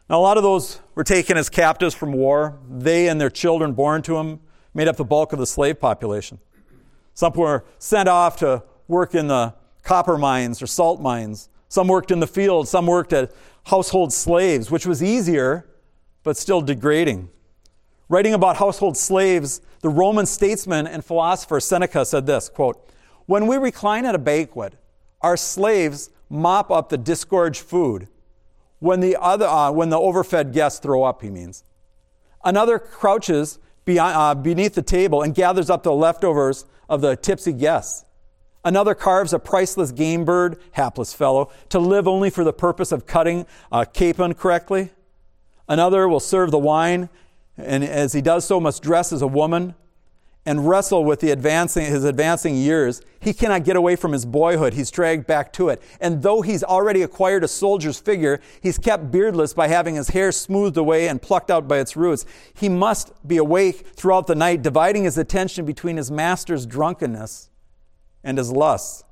Now, 0.10 0.19
a 0.19 0.21
lot 0.21 0.38
of 0.38 0.43
those 0.43 0.82
were 0.93 1.04
taken 1.04 1.38
as 1.38 1.49
captives 1.49 1.95
from 1.95 2.12
war. 2.12 2.60
They 2.69 3.08
and 3.08 3.19
their 3.19 3.30
children 3.30 3.73
born 3.73 4.01
to 4.04 4.13
them 4.15 4.39
made 4.73 4.88
up 4.88 4.97
the 4.97 5.06
bulk 5.06 5.34
of 5.34 5.39
the 5.39 5.47
slave 5.47 5.80
population. 5.80 6.39
Some 7.13 7.34
were 7.34 7.63
sent 7.80 8.10
off 8.10 8.38
to 8.38 8.63
work 8.88 9.15
in 9.15 9.28
the 9.28 9.56
copper 9.84 10.17
mines 10.17 10.62
or 10.62 10.67
salt 10.67 11.01
mines. 11.01 11.49
Some 11.69 11.88
worked 11.88 12.12
in 12.12 12.19
the 12.19 12.28
fields. 12.28 12.69
Some 12.69 12.86
worked 12.86 13.13
at 13.13 13.32
household 13.65 14.13
slaves, 14.13 14.71
which 14.71 14.86
was 14.86 15.04
easier, 15.04 15.67
but 16.23 16.38
still 16.38 16.62
degrading. 16.62 17.30
Writing 18.08 18.34
about 18.34 18.58
household 18.58 18.97
slaves, 18.97 19.62
the 19.82 19.89
Roman 19.89 20.25
statesman 20.25 20.88
and 20.88 21.04
philosopher 21.04 21.60
Seneca 21.60 22.06
said 22.06 22.25
this 22.25 22.49
quote, 22.49 22.91
When 23.25 23.47
we 23.47 23.58
recline 23.58 24.06
at 24.06 24.15
a 24.15 24.19
banquet, 24.19 24.75
our 25.21 25.38
slaves 25.38 26.12
mop 26.30 26.69
up 26.71 26.89
the 26.89 26.97
disgorged 26.97 27.62
food. 27.62 28.08
When 28.80 28.99
the, 28.99 29.15
other, 29.15 29.47
uh, 29.47 29.71
when 29.71 29.89
the 29.89 29.97
overfed 29.97 30.54
guests 30.54 30.80
throw 30.80 31.04
up, 31.04 31.21
he 31.21 31.30
means. 31.30 31.63
Another 32.43 32.78
crouches 32.78 33.58
uh, 33.88 34.36
beneath 34.36 34.75
the 34.75 34.82
table 34.82 35.23
and 35.23 35.34
gathers 35.34 35.69
up 35.69 35.84
the 35.84 35.93
leftovers 35.93 36.65
of 36.88 37.01
the 37.01 37.15
tipsy 37.15 37.54
guests. 37.54 38.06
Another 38.65 38.95
carves 38.95 39.32
a 39.32 39.39
priceless 39.39 39.91
game 39.91 40.25
bird, 40.25 40.60
hapless 40.73 41.13
fellow, 41.13 41.51
to 41.69 41.80
live 41.80 42.08
only 42.08 42.30
for 42.30 42.43
the 42.43 42.51
purpose 42.51 42.91
of 42.91 43.06
cutting 43.06 43.45
a 43.71 43.86
capon 43.86 44.34
correctly. 44.34 44.89
Another 45.69 46.10
will 46.10 46.19
serve 46.19 46.51
the 46.51 46.60
wine, 46.60 47.08
and 47.58 47.84
as 47.84 48.12
he 48.12 48.21
does 48.21 48.43
so, 48.43 48.60
must 48.60 48.84
dress 48.84 49.13
as 49.13 49.21
a 49.21 49.28
woman 49.28 49.75
and 50.45 50.67
wrestle 50.67 51.04
with 51.04 51.21
the 51.21 51.32
advancing, 51.32 51.86
his 51.86 52.04
advancing 52.04 52.56
years, 52.56 53.01
he 53.19 53.34
cannot 53.34 53.63
get 53.63 53.75
away 53.75 53.95
from 53.95 54.12
his 54.12 54.25
boyhood. 54.25 54.73
He's 54.73 54.91
dragged 54.91 55.25
back 55.25 55.51
to 55.54 55.69
it. 55.69 55.82
And 55.99 56.21
though 56.21 56.41
he's 56.43 56.63
already 56.63 57.01
acquired 57.01 57.43
a 57.43 57.47
soldier's 57.47 57.99
figure, 57.99 58.39
he's 58.62 58.78
kept 58.78 59.12
beardless 59.12 59.56
by 59.56 59.67
having 59.67 59.95
his 59.95 60.10
hair 60.10 60.32
smoothed 60.32 60.78
away 60.78 61.08
and 61.08 61.19
plucked 61.19 61.49
out 61.49 61.67
by 61.67 61.80
its 61.80 61.97
roots. 61.97 62.25
He 62.54 62.69
must 62.69 63.12
be 63.28 63.38
awake 63.38 63.88
throughout 63.95 64.28
the 64.28 64.36
night, 64.36 64.62
dividing 64.62 65.06
his 65.06 65.17
attention 65.17 65.65
between 65.65 65.97
his 65.97 66.12
master's 66.12 66.67
drunkenness 66.67 67.49
and 68.26 68.38
his 68.38 68.52
lusts. 68.52 69.06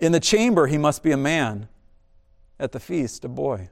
In 0.00 0.12
the 0.12 0.20
chamber, 0.20 0.68
he 0.68 0.78
must 0.78 1.02
be 1.02 1.10
a 1.10 1.16
man. 1.18 1.68
At 2.58 2.72
the 2.72 2.80
feast, 2.80 3.24
a 3.24 3.28
boy. 3.28 3.68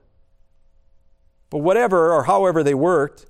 But 1.48 1.58
whatever 1.58 2.12
or 2.12 2.24
however 2.24 2.64
they 2.64 2.74
worked, 2.74 3.26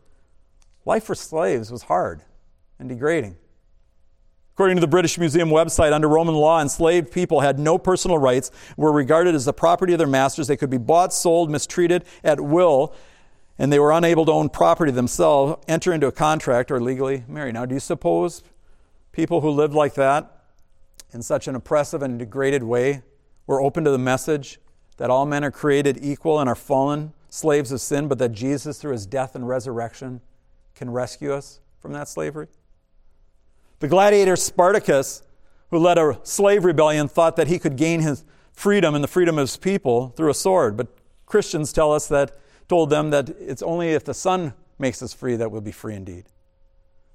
life 0.87 1.05
for 1.05 1.15
slaves 1.15 1.71
was 1.71 1.83
hard 1.83 2.23
and 2.79 2.89
degrading. 2.89 3.37
According 4.55 4.77
to 4.79 4.81
the 4.81 4.89
British 4.89 5.19
Museum 5.19 5.51
website, 5.51 5.93
under 5.93 6.09
Roman 6.09 6.35
law, 6.35 6.61
enslaved 6.61 7.13
people 7.13 7.41
had 7.41 7.59
no 7.59 7.79
personal 7.79 8.19
rights, 8.19 8.51
were 8.77 8.93
regarded 8.93 9.35
as 9.35 9.45
the 9.45 9.53
property 9.53 9.93
of 9.93 9.99
their 9.99 10.07
masters. 10.07 10.47
They 10.47 10.57
could 10.57 10.71
be 10.71 10.79
bought, 10.79 11.13
sold, 11.13 11.51
mistreated 11.51 12.05
at 12.25 12.41
will, 12.41 12.95
and 13.59 13.73
they 13.73 13.79
were 13.79 13.93
unable 13.93 14.25
to 14.27 14.33
own 14.33 14.49
property 14.49 14.93
themselves, 14.93 15.63
enter 15.69 15.93
into 15.93 16.07
a 16.07 16.13
contract, 16.13 16.71
or 16.71 16.81
legally 16.81 17.25
marry. 17.29 17.53
Now, 17.53 17.67
do 17.67 17.75
you 17.75 17.81
suppose 17.81 18.43
people 19.11 19.43
who 19.43 19.51
lived 19.51 19.75
like 19.75 19.95
that 19.95 20.42
in 21.13 21.23
such 21.23 21.49
an 21.49 21.55
oppressive 21.55 22.03
and 22.03 22.19
degraded 22.19 22.63
way 22.63 23.03
were 23.47 23.61
open 23.61 23.85
to 23.85 23.91
the 23.91 23.99
message 23.99 24.59
that 24.97 25.11
all 25.11 25.27
men 25.27 25.45
are 25.45 25.51
created 25.51 25.99
equal 26.01 26.39
and 26.39 26.49
are 26.49 26.55
fallen 26.55 27.13
slaves 27.29 27.73
of 27.73 27.81
sin, 27.81 28.09
but 28.09 28.19
that 28.19 28.33
Jesus, 28.33 28.79
through 28.79 28.93
his 28.93 29.07
death 29.07 29.35
and 29.35 29.49
resurrection, 29.49 30.21
can 30.75 30.91
rescue 30.91 31.33
us 31.33 31.61
from 31.81 31.93
that 31.93 32.09
slavery? 32.09 32.49
The 33.81 33.89
gladiator 33.89 34.37
Spartacus, 34.37 35.23
who 35.71 35.79
led 35.79 35.99
a 35.99 36.21
slave 36.23 36.65
rebellion, 36.65 37.09
thought 37.09 37.37
that 37.37 37.49
he 37.49 37.59
could 37.59 37.77
gain 37.77 38.01
his 38.01 38.25
freedom 38.53 38.95
and 38.95 39.03
the 39.03 39.09
freedom 39.09 39.39
of 39.39 39.43
his 39.43 39.57
people 39.57 40.11
through 40.11 40.31
a 40.31 40.35
sword. 40.35 40.77
But 40.77 40.89
Christians 41.27 41.73
tell 41.73 41.93
us 41.93 42.07
that, 42.09 42.37
told 42.69 42.91
them 42.91 43.11
that 43.11 43.31
it's 43.41 43.63
only 43.63 43.89
if 43.91 44.05
the 44.05 44.15
Son 44.15 44.55
makes 44.79 45.03
us 45.03 45.13
free 45.13 45.37
that 45.37 45.51
we'll 45.51 45.61
be 45.63 45.73
free 45.73 45.95
indeed. 45.95 46.27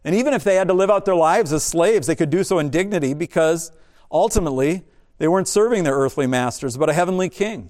And 0.04 0.16
even 0.16 0.34
if 0.34 0.44
they 0.44 0.56
had 0.56 0.68
to 0.68 0.74
live 0.74 0.90
out 0.90 1.06
their 1.06 1.16
lives 1.16 1.54
as 1.54 1.64
slaves, 1.64 2.08
they 2.08 2.16
could 2.16 2.30
do 2.30 2.44
so 2.44 2.60
in 2.60 2.70
dignity 2.70 3.14
because 3.14 3.72
ultimately 4.12 4.84
they 5.18 5.28
weren't 5.28 5.48
serving 5.48 5.84
their 5.84 5.96
earthly 5.96 6.28
masters, 6.28 6.78
but 6.78 6.90
a 6.90 6.94
heavenly 6.94 7.30
king 7.30 7.70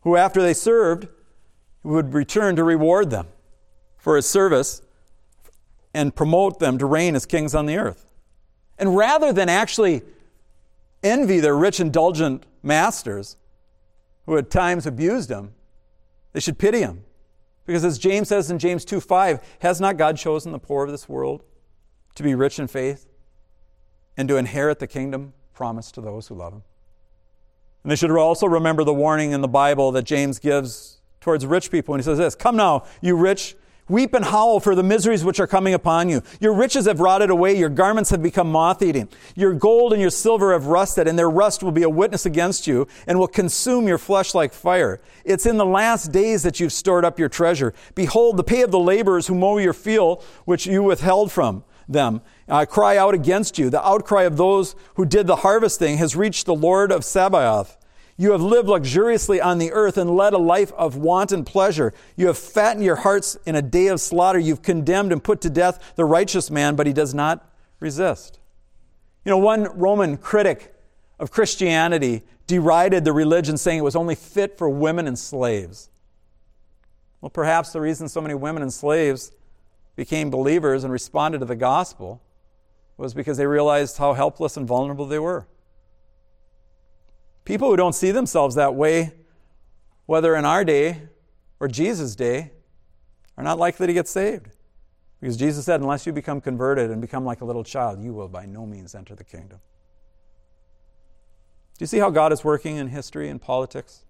who, 0.00 0.16
after 0.16 0.42
they 0.42 0.54
served, 0.54 1.08
would 1.82 2.14
return 2.14 2.56
to 2.56 2.64
reward 2.64 3.10
them 3.10 3.28
for 3.96 4.16
his 4.16 4.28
service 4.28 4.82
and 5.94 6.14
promote 6.14 6.58
them 6.58 6.78
to 6.78 6.86
reign 6.86 7.14
as 7.14 7.26
kings 7.26 7.54
on 7.54 7.66
the 7.66 7.76
earth. 7.76 8.12
And 8.78 8.96
rather 8.96 9.32
than 9.32 9.48
actually 9.48 10.02
envy 11.02 11.40
their 11.40 11.56
rich, 11.56 11.78
indulgent 11.78 12.44
masters 12.62 13.36
who 14.26 14.36
at 14.36 14.50
times 14.50 14.86
abused 14.86 15.28
them, 15.28 15.52
they 16.32 16.40
should 16.40 16.58
pity 16.58 16.80
them. 16.80 17.04
Because 17.66 17.84
as 17.84 17.98
James 17.98 18.28
says 18.28 18.50
in 18.50 18.58
James 18.58 18.84
2 18.84 19.00
5, 19.00 19.40
has 19.60 19.80
not 19.80 19.96
God 19.96 20.16
chosen 20.16 20.50
the 20.50 20.58
poor 20.58 20.84
of 20.84 20.90
this 20.90 21.08
world 21.08 21.44
to 22.16 22.22
be 22.22 22.34
rich 22.34 22.58
in 22.58 22.66
faith 22.66 23.06
and 24.16 24.28
to 24.28 24.36
inherit 24.36 24.78
the 24.78 24.86
kingdom 24.86 25.32
promised 25.54 25.94
to 25.94 26.00
those 26.00 26.28
who 26.28 26.34
love 26.34 26.52
him? 26.52 26.62
And 27.82 27.90
they 27.90 27.96
should 27.96 28.10
also 28.10 28.46
remember 28.46 28.84
the 28.84 28.94
warning 28.94 29.32
in 29.32 29.40
the 29.40 29.48
Bible 29.48 29.92
that 29.92 30.04
James 30.04 30.38
gives 30.38 30.98
towards 31.20 31.44
rich 31.46 31.70
people 31.70 31.92
when 31.92 32.00
he 32.00 32.04
says 32.04 32.18
this 32.18 32.34
Come 32.34 32.56
now, 32.56 32.84
you 33.00 33.16
rich, 33.16 33.56
Weep 33.88 34.14
and 34.14 34.24
howl 34.24 34.60
for 34.60 34.76
the 34.76 34.82
miseries 34.82 35.24
which 35.24 35.40
are 35.40 35.46
coming 35.46 35.74
upon 35.74 36.08
you. 36.08 36.22
Your 36.40 36.54
riches 36.54 36.86
have 36.86 37.00
rotted 37.00 37.30
away, 37.30 37.58
your 37.58 37.68
garments 37.68 38.10
have 38.10 38.22
become 38.22 38.50
moth 38.50 38.80
eating. 38.80 39.08
Your 39.34 39.52
gold 39.52 39.92
and 39.92 40.00
your 40.00 40.10
silver 40.10 40.52
have 40.52 40.66
rusted, 40.66 41.08
and 41.08 41.18
their 41.18 41.28
rust 41.28 41.64
will 41.64 41.72
be 41.72 41.82
a 41.82 41.90
witness 41.90 42.24
against 42.24 42.68
you 42.68 42.86
and 43.08 43.18
will 43.18 43.28
consume 43.28 43.88
your 43.88 43.98
flesh 43.98 44.34
like 44.34 44.54
fire. 44.54 45.00
It's 45.24 45.46
in 45.46 45.56
the 45.56 45.66
last 45.66 46.12
days 46.12 46.44
that 46.44 46.60
you've 46.60 46.72
stored 46.72 47.04
up 47.04 47.18
your 47.18 47.28
treasure. 47.28 47.74
Behold, 47.96 48.36
the 48.36 48.44
pay 48.44 48.62
of 48.62 48.70
the 48.70 48.78
laborers 48.78 49.26
who 49.26 49.34
mow 49.34 49.58
your 49.58 49.72
field, 49.72 50.22
which 50.44 50.64
you 50.64 50.84
withheld 50.84 51.32
from 51.32 51.64
them, 51.88 52.22
I 52.48 52.64
cry 52.64 52.96
out 52.96 53.14
against 53.14 53.58
you. 53.58 53.70
The 53.70 53.86
outcry 53.86 54.22
of 54.22 54.36
those 54.36 54.74
who 54.94 55.04
did 55.04 55.26
the 55.26 55.36
harvesting 55.36 55.98
has 55.98 56.16
reached 56.16 56.46
the 56.46 56.54
Lord 56.54 56.92
of 56.92 57.04
Sabaoth. 57.04 57.76
You 58.16 58.32
have 58.32 58.42
lived 58.42 58.68
luxuriously 58.68 59.40
on 59.40 59.58
the 59.58 59.72
earth 59.72 59.96
and 59.96 60.14
led 60.14 60.32
a 60.32 60.38
life 60.38 60.72
of 60.74 60.96
wanton 60.96 61.44
pleasure. 61.44 61.92
You 62.16 62.26
have 62.28 62.38
fattened 62.38 62.84
your 62.84 62.96
hearts 62.96 63.36
in 63.46 63.56
a 63.56 63.62
day 63.62 63.88
of 63.88 64.00
slaughter. 64.00 64.38
You've 64.38 64.62
condemned 64.62 65.12
and 65.12 65.24
put 65.24 65.40
to 65.40 65.50
death 65.50 65.94
the 65.96 66.04
righteous 66.04 66.50
man, 66.50 66.76
but 66.76 66.86
he 66.86 66.92
does 66.92 67.14
not 67.14 67.48
resist. 67.80 68.38
You 69.24 69.30
know, 69.30 69.38
one 69.38 69.64
Roman 69.78 70.18
critic 70.18 70.74
of 71.18 71.30
Christianity 71.30 72.22
derided 72.46 73.04
the 73.04 73.12
religion, 73.12 73.56
saying 73.56 73.78
it 73.78 73.82
was 73.82 73.96
only 73.96 74.14
fit 74.14 74.58
for 74.58 74.68
women 74.68 75.06
and 75.06 75.18
slaves. 75.18 75.88
Well, 77.20 77.30
perhaps 77.30 77.72
the 77.72 77.80
reason 77.80 78.08
so 78.08 78.20
many 78.20 78.34
women 78.34 78.62
and 78.62 78.72
slaves 78.72 79.32
became 79.96 80.30
believers 80.30 80.84
and 80.84 80.92
responded 80.92 81.38
to 81.38 81.44
the 81.44 81.56
gospel 81.56 82.22
was 82.96 83.14
because 83.14 83.36
they 83.36 83.46
realized 83.46 83.98
how 83.98 84.12
helpless 84.12 84.56
and 84.56 84.66
vulnerable 84.66 85.06
they 85.06 85.18
were. 85.18 85.46
People 87.44 87.68
who 87.68 87.76
don't 87.76 87.94
see 87.94 88.10
themselves 88.10 88.54
that 88.54 88.74
way, 88.74 89.12
whether 90.06 90.36
in 90.36 90.44
our 90.44 90.64
day 90.64 91.02
or 91.58 91.68
Jesus' 91.68 92.14
day, 92.14 92.52
are 93.36 93.44
not 93.44 93.58
likely 93.58 93.86
to 93.86 93.92
get 93.92 94.06
saved. 94.06 94.48
Because 95.20 95.36
Jesus 95.36 95.64
said, 95.64 95.80
unless 95.80 96.06
you 96.06 96.12
become 96.12 96.40
converted 96.40 96.90
and 96.90 97.00
become 97.00 97.24
like 97.24 97.40
a 97.40 97.44
little 97.44 97.64
child, 97.64 98.02
you 98.02 98.12
will 98.12 98.28
by 98.28 98.44
no 98.44 98.66
means 98.66 98.94
enter 98.94 99.14
the 99.14 99.24
kingdom. 99.24 99.58
Do 101.78 101.82
you 101.82 101.86
see 101.86 101.98
how 101.98 102.10
God 102.10 102.32
is 102.32 102.44
working 102.44 102.76
in 102.76 102.88
history 102.88 103.28
and 103.28 103.40
politics, 103.40 104.04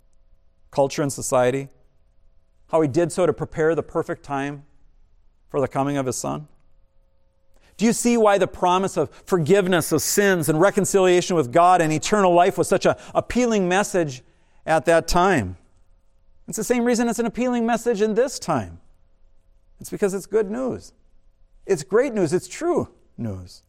culture 0.70 1.02
and 1.02 1.12
society? 1.12 1.68
How 2.68 2.80
he 2.80 2.88
did 2.88 3.12
so 3.12 3.26
to 3.26 3.32
prepare 3.32 3.74
the 3.74 3.82
perfect 3.82 4.22
time 4.22 4.64
for 5.52 5.60
the 5.60 5.68
coming 5.68 5.98
of 5.98 6.06
his 6.06 6.16
son? 6.16 6.48
Do 7.76 7.84
you 7.84 7.92
see 7.92 8.16
why 8.16 8.38
the 8.38 8.46
promise 8.46 8.96
of 8.96 9.10
forgiveness 9.26 9.92
of 9.92 10.00
sins 10.00 10.48
and 10.48 10.58
reconciliation 10.58 11.36
with 11.36 11.52
God 11.52 11.82
and 11.82 11.92
eternal 11.92 12.32
life 12.32 12.56
was 12.56 12.68
such 12.68 12.86
an 12.86 12.94
appealing 13.14 13.68
message 13.68 14.22
at 14.64 14.86
that 14.86 15.06
time? 15.06 15.58
It's 16.48 16.56
the 16.56 16.64
same 16.64 16.84
reason 16.84 17.06
it's 17.06 17.18
an 17.18 17.26
appealing 17.26 17.66
message 17.66 18.00
in 18.00 18.14
this 18.14 18.38
time. 18.38 18.80
It's 19.78 19.90
because 19.90 20.14
it's 20.14 20.24
good 20.24 20.50
news. 20.50 20.94
It's 21.66 21.82
great 21.82 22.14
news. 22.14 22.32
It's 22.32 22.48
true 22.48 22.88
news. 23.18 23.62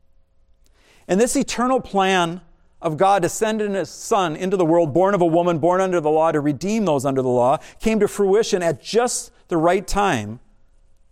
And 1.09 1.19
this 1.19 1.35
eternal 1.35 1.81
plan 1.81 2.39
of 2.81 2.95
God 2.95 3.23
to 3.23 3.29
send 3.29 3.61
in 3.61 3.73
His 3.73 3.89
Son 3.89 4.37
into 4.37 4.55
the 4.55 4.65
world, 4.65 4.93
born 4.93 5.15
of 5.15 5.21
a 5.21 5.25
woman, 5.25 5.59
born 5.59 5.81
under 5.81 5.99
the 5.99 6.09
law, 6.09 6.31
to 6.31 6.39
redeem 6.39 6.85
those 6.85 7.05
under 7.05 7.21
the 7.21 7.27
law, 7.27 7.57
came 7.81 7.99
to 7.99 8.07
fruition 8.07 8.63
at 8.63 8.81
just 8.81 9.31
the 9.49 9.57
right 9.57 9.85
time, 9.85 10.39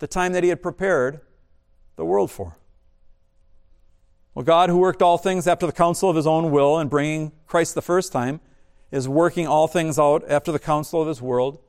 the 0.01 0.07
time 0.07 0.33
that 0.33 0.43
He 0.43 0.49
had 0.49 0.63
prepared 0.63 1.21
the 1.95 2.03
world 2.03 2.31
for. 2.31 2.57
Well, 4.33 4.43
God, 4.43 4.69
who 4.69 4.77
worked 4.77 5.03
all 5.03 5.19
things 5.19 5.47
after 5.47 5.67
the 5.67 5.71
counsel 5.71 6.09
of 6.09 6.15
his 6.15 6.25
own 6.25 6.49
will 6.49 6.79
in 6.79 6.87
bringing 6.87 7.31
Christ 7.45 7.75
the 7.75 7.83
first 7.83 8.11
time, 8.11 8.39
is 8.89 9.07
working 9.07 9.45
all 9.45 9.67
things 9.67 9.99
out 9.99 10.23
after 10.27 10.51
the 10.51 10.57
counsel 10.57 11.03
of 11.03 11.07
his 11.07 11.21
world, 11.21 11.59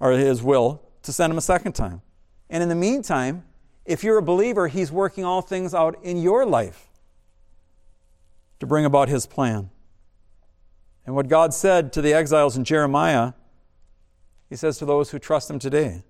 or 0.00 0.10
his 0.10 0.42
will, 0.42 0.82
to 1.02 1.12
send 1.12 1.30
him 1.30 1.38
a 1.38 1.42
second 1.42 1.74
time. 1.74 2.02
And 2.50 2.64
in 2.64 2.68
the 2.68 2.74
meantime, 2.74 3.44
if 3.84 4.02
you're 4.02 4.18
a 4.18 4.22
believer, 4.22 4.66
he's 4.66 4.90
working 4.90 5.24
all 5.24 5.40
things 5.40 5.72
out 5.72 6.02
in 6.02 6.20
your 6.20 6.44
life 6.44 6.88
to 8.58 8.66
bring 8.66 8.86
about 8.86 9.08
his 9.08 9.24
plan. 9.24 9.70
And 11.06 11.14
what 11.14 11.28
God 11.28 11.54
said 11.54 11.92
to 11.92 12.02
the 12.02 12.12
exiles 12.12 12.56
in 12.56 12.64
Jeremiah, 12.64 13.34
he 14.50 14.56
says 14.56 14.78
to 14.78 14.84
those 14.84 15.10
who 15.10 15.20
trust 15.20 15.48
him 15.48 15.60
today 15.60 16.02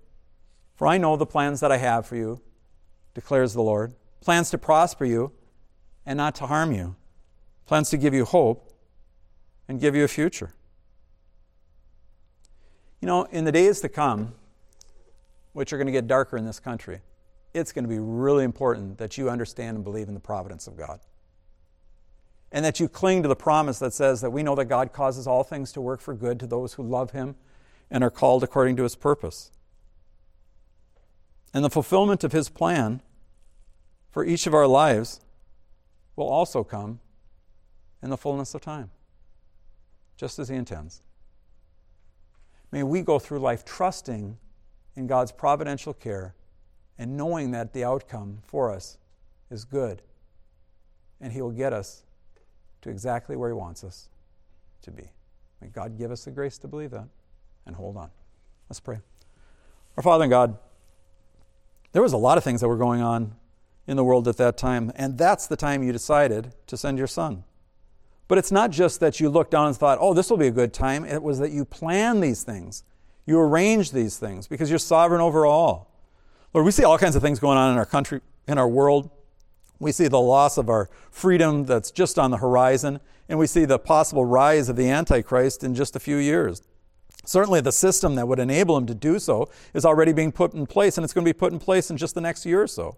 For 0.79 0.87
I 0.87 0.97
know 0.97 1.17
the 1.17 1.25
plans 1.25 1.59
that 1.59 1.73
I 1.73 1.77
have 1.77 2.05
for 2.05 2.15
you, 2.15 2.39
declares 3.13 3.51
the 3.51 3.61
Lord 3.61 3.95
plans 4.21 4.49
to 4.51 4.57
prosper 4.57 5.03
you 5.03 5.33
and 6.05 6.15
not 6.15 6.35
to 6.35 6.47
harm 6.47 6.71
you, 6.71 6.95
plans 7.65 7.89
to 7.89 7.97
give 7.97 8.13
you 8.13 8.23
hope 8.23 8.71
and 9.67 9.77
give 9.77 9.93
you 9.93 10.05
a 10.05 10.07
future. 10.07 10.53
You 13.01 13.07
know, 13.07 13.25
in 13.25 13.43
the 13.43 13.51
days 13.51 13.81
to 13.81 13.89
come, 13.89 14.35
which 15.51 15.73
are 15.73 15.77
going 15.77 15.87
to 15.87 15.91
get 15.91 16.07
darker 16.07 16.37
in 16.37 16.45
this 16.45 16.61
country, 16.61 17.01
it's 17.53 17.73
going 17.73 17.83
to 17.83 17.89
be 17.89 17.99
really 17.99 18.45
important 18.45 18.99
that 18.99 19.17
you 19.17 19.29
understand 19.29 19.75
and 19.75 19.83
believe 19.83 20.07
in 20.07 20.13
the 20.13 20.21
providence 20.21 20.65
of 20.65 20.77
God. 20.77 21.01
And 22.53 22.63
that 22.63 22.79
you 22.79 22.87
cling 22.87 23.21
to 23.23 23.27
the 23.27 23.35
promise 23.35 23.79
that 23.79 23.93
says 23.93 24.21
that 24.21 24.29
we 24.29 24.43
know 24.43 24.55
that 24.55 24.65
God 24.69 24.93
causes 24.93 25.27
all 25.27 25.43
things 25.43 25.73
to 25.73 25.81
work 25.81 25.99
for 25.99 26.13
good 26.13 26.39
to 26.39 26.47
those 26.47 26.75
who 26.75 26.83
love 26.83 27.11
Him 27.11 27.35
and 27.91 28.01
are 28.01 28.09
called 28.09 28.45
according 28.45 28.77
to 28.77 28.83
His 28.83 28.95
purpose. 28.95 29.51
And 31.53 31.65
the 31.65 31.69
fulfillment 31.69 32.23
of 32.23 32.31
His 32.31 32.49
plan 32.49 33.01
for 34.11 34.23
each 34.25 34.47
of 34.47 34.53
our 34.53 34.67
lives 34.67 35.21
will 36.15 36.27
also 36.27 36.63
come 36.63 36.99
in 38.01 38.09
the 38.09 38.17
fullness 38.17 38.53
of 38.53 38.61
time, 38.61 38.91
just 40.17 40.39
as 40.39 40.49
He 40.49 40.55
intends. 40.55 41.01
May 42.71 42.83
we 42.83 43.01
go 43.01 43.17
through 43.17 43.39
life 43.39 43.65
trusting 43.65 44.37
in 44.95 45.07
God's 45.07 45.31
providential 45.31 45.93
care 45.93 46.35
and 46.97 47.17
knowing 47.17 47.51
that 47.51 47.73
the 47.73 47.83
outcome 47.83 48.39
for 48.43 48.71
us 48.71 48.97
is 49.49 49.65
good 49.65 50.01
and 51.21 51.33
He 51.33 51.41
will 51.41 51.51
get 51.51 51.73
us 51.73 52.03
to 52.81 52.89
exactly 52.89 53.35
where 53.35 53.49
He 53.49 53.53
wants 53.53 53.83
us 53.83 54.09
to 54.83 54.91
be. 54.91 55.09
May 55.61 55.67
God 55.67 55.97
give 55.97 56.11
us 56.11 56.25
the 56.25 56.31
grace 56.31 56.57
to 56.59 56.67
believe 56.67 56.91
that 56.91 57.07
and 57.65 57.75
hold 57.75 57.97
on. 57.97 58.09
Let's 58.69 58.79
pray. 58.79 58.99
Our 59.97 60.03
Father 60.03 60.23
and 60.23 60.31
God, 60.31 60.57
there 61.91 62.01
was 62.01 62.13
a 62.13 62.17
lot 62.17 62.37
of 62.37 62.43
things 62.43 62.61
that 62.61 62.67
were 62.67 62.77
going 62.77 63.01
on 63.01 63.35
in 63.87 63.97
the 63.97 64.03
world 64.03 64.27
at 64.27 64.37
that 64.37 64.57
time, 64.57 64.91
and 64.95 65.17
that's 65.17 65.47
the 65.47 65.55
time 65.55 65.81
you 65.81 65.91
decided 65.91 66.53
to 66.67 66.77
send 66.77 66.97
your 66.97 67.07
son. 67.07 67.43
But 68.27 68.37
it's 68.37 68.51
not 68.51 68.69
just 68.69 68.99
that 68.99 69.19
you 69.19 69.29
looked 69.29 69.51
down 69.51 69.67
and 69.67 69.75
thought, 69.75 69.97
oh, 69.99 70.13
this 70.13 70.29
will 70.29 70.37
be 70.37 70.47
a 70.47 70.51
good 70.51 70.71
time. 70.71 71.03
It 71.03 71.23
was 71.23 71.39
that 71.39 71.51
you 71.51 71.65
planned 71.65 72.21
these 72.23 72.43
things, 72.43 72.83
you 73.25 73.39
arranged 73.39 73.93
these 73.93 74.17
things 74.17 74.47
because 74.47 74.69
you're 74.69 74.79
sovereign 74.79 75.21
over 75.21 75.45
all. 75.45 75.91
Lord, 76.53 76.65
we 76.65 76.71
see 76.71 76.83
all 76.83 76.97
kinds 76.97 77.15
of 77.15 77.21
things 77.21 77.39
going 77.39 77.57
on 77.57 77.71
in 77.71 77.77
our 77.77 77.85
country, 77.85 78.21
in 78.47 78.57
our 78.57 78.67
world. 78.67 79.09
We 79.79 79.91
see 79.91 80.07
the 80.07 80.19
loss 80.19 80.57
of 80.57 80.69
our 80.69 80.89
freedom 81.09 81.65
that's 81.65 81.91
just 81.91 82.19
on 82.19 82.31
the 82.31 82.37
horizon, 82.37 82.99
and 83.27 83.39
we 83.39 83.47
see 83.47 83.65
the 83.65 83.79
possible 83.79 84.25
rise 84.25 84.67
of 84.67 84.75
the 84.75 84.89
Antichrist 84.89 85.63
in 85.63 85.73
just 85.73 85.95
a 85.95 85.99
few 85.99 86.17
years. 86.17 86.61
Certainly, 87.29 87.61
the 87.61 87.71
system 87.71 88.15
that 88.15 88.27
would 88.27 88.39
enable 88.39 88.75
him 88.75 88.87
to 88.87 88.95
do 88.95 89.19
so 89.19 89.51
is 89.75 89.85
already 89.85 90.13
being 90.13 90.31
put 90.31 90.55
in 90.55 90.65
place, 90.65 90.97
and 90.97 91.03
it's 91.03 91.13
going 91.13 91.23
to 91.23 91.29
be 91.29 91.37
put 91.37 91.53
in 91.53 91.59
place 91.59 91.91
in 91.91 91.95
just 91.95 92.15
the 92.15 92.21
next 92.21 92.43
year 92.43 92.59
or 92.59 92.65
so. 92.65 92.97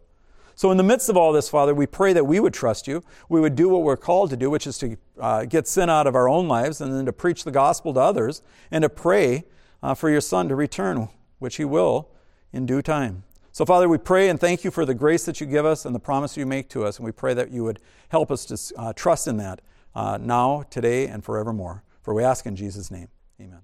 So, 0.55 0.71
in 0.71 0.77
the 0.77 0.83
midst 0.83 1.09
of 1.09 1.17
all 1.17 1.33
this, 1.33 1.49
Father, 1.49 1.75
we 1.75 1.85
pray 1.85 2.13
that 2.13 2.25
we 2.25 2.39
would 2.39 2.53
trust 2.53 2.87
you. 2.87 3.03
We 3.27 3.41
would 3.41 3.57
do 3.57 3.67
what 3.67 3.81
we're 3.81 3.97
called 3.97 4.29
to 4.29 4.37
do, 4.37 4.49
which 4.49 4.65
is 4.67 4.77
to 4.77 4.95
uh, 5.19 5.43
get 5.43 5.67
sin 5.67 5.89
out 5.89 6.07
of 6.07 6.15
our 6.15 6.29
own 6.29 6.47
lives 6.47 6.79
and 6.79 6.93
then 6.93 7.05
to 7.07 7.11
preach 7.11 7.43
the 7.43 7.51
gospel 7.51 7.93
to 7.93 7.99
others 7.99 8.41
and 8.71 8.83
to 8.83 8.89
pray 8.89 9.43
uh, 9.83 9.95
for 9.95 10.09
your 10.09 10.21
Son 10.21 10.47
to 10.47 10.55
return, 10.55 11.09
which 11.39 11.57
he 11.57 11.65
will 11.65 12.07
in 12.53 12.65
due 12.65 12.81
time. 12.81 13.23
So, 13.51 13.65
Father, 13.65 13.89
we 13.89 13.97
pray 13.97 14.29
and 14.29 14.39
thank 14.39 14.63
you 14.63 14.71
for 14.71 14.85
the 14.85 14.93
grace 14.93 15.25
that 15.25 15.41
you 15.41 15.45
give 15.45 15.65
us 15.65 15.83
and 15.83 15.93
the 15.93 15.99
promise 15.99 16.37
you 16.37 16.45
make 16.45 16.69
to 16.69 16.85
us. 16.85 16.99
And 16.99 17.05
we 17.05 17.11
pray 17.11 17.33
that 17.33 17.51
you 17.51 17.65
would 17.65 17.81
help 18.07 18.31
us 18.31 18.45
to 18.45 18.79
uh, 18.79 18.93
trust 18.93 19.27
in 19.27 19.35
that 19.37 19.59
uh, 19.93 20.19
now, 20.21 20.63
today, 20.69 21.07
and 21.07 21.21
forevermore. 21.21 21.83
For 22.01 22.13
we 22.13 22.23
ask 22.23 22.45
in 22.45 22.55
Jesus' 22.55 22.89
name. 22.89 23.09
Amen. 23.41 23.59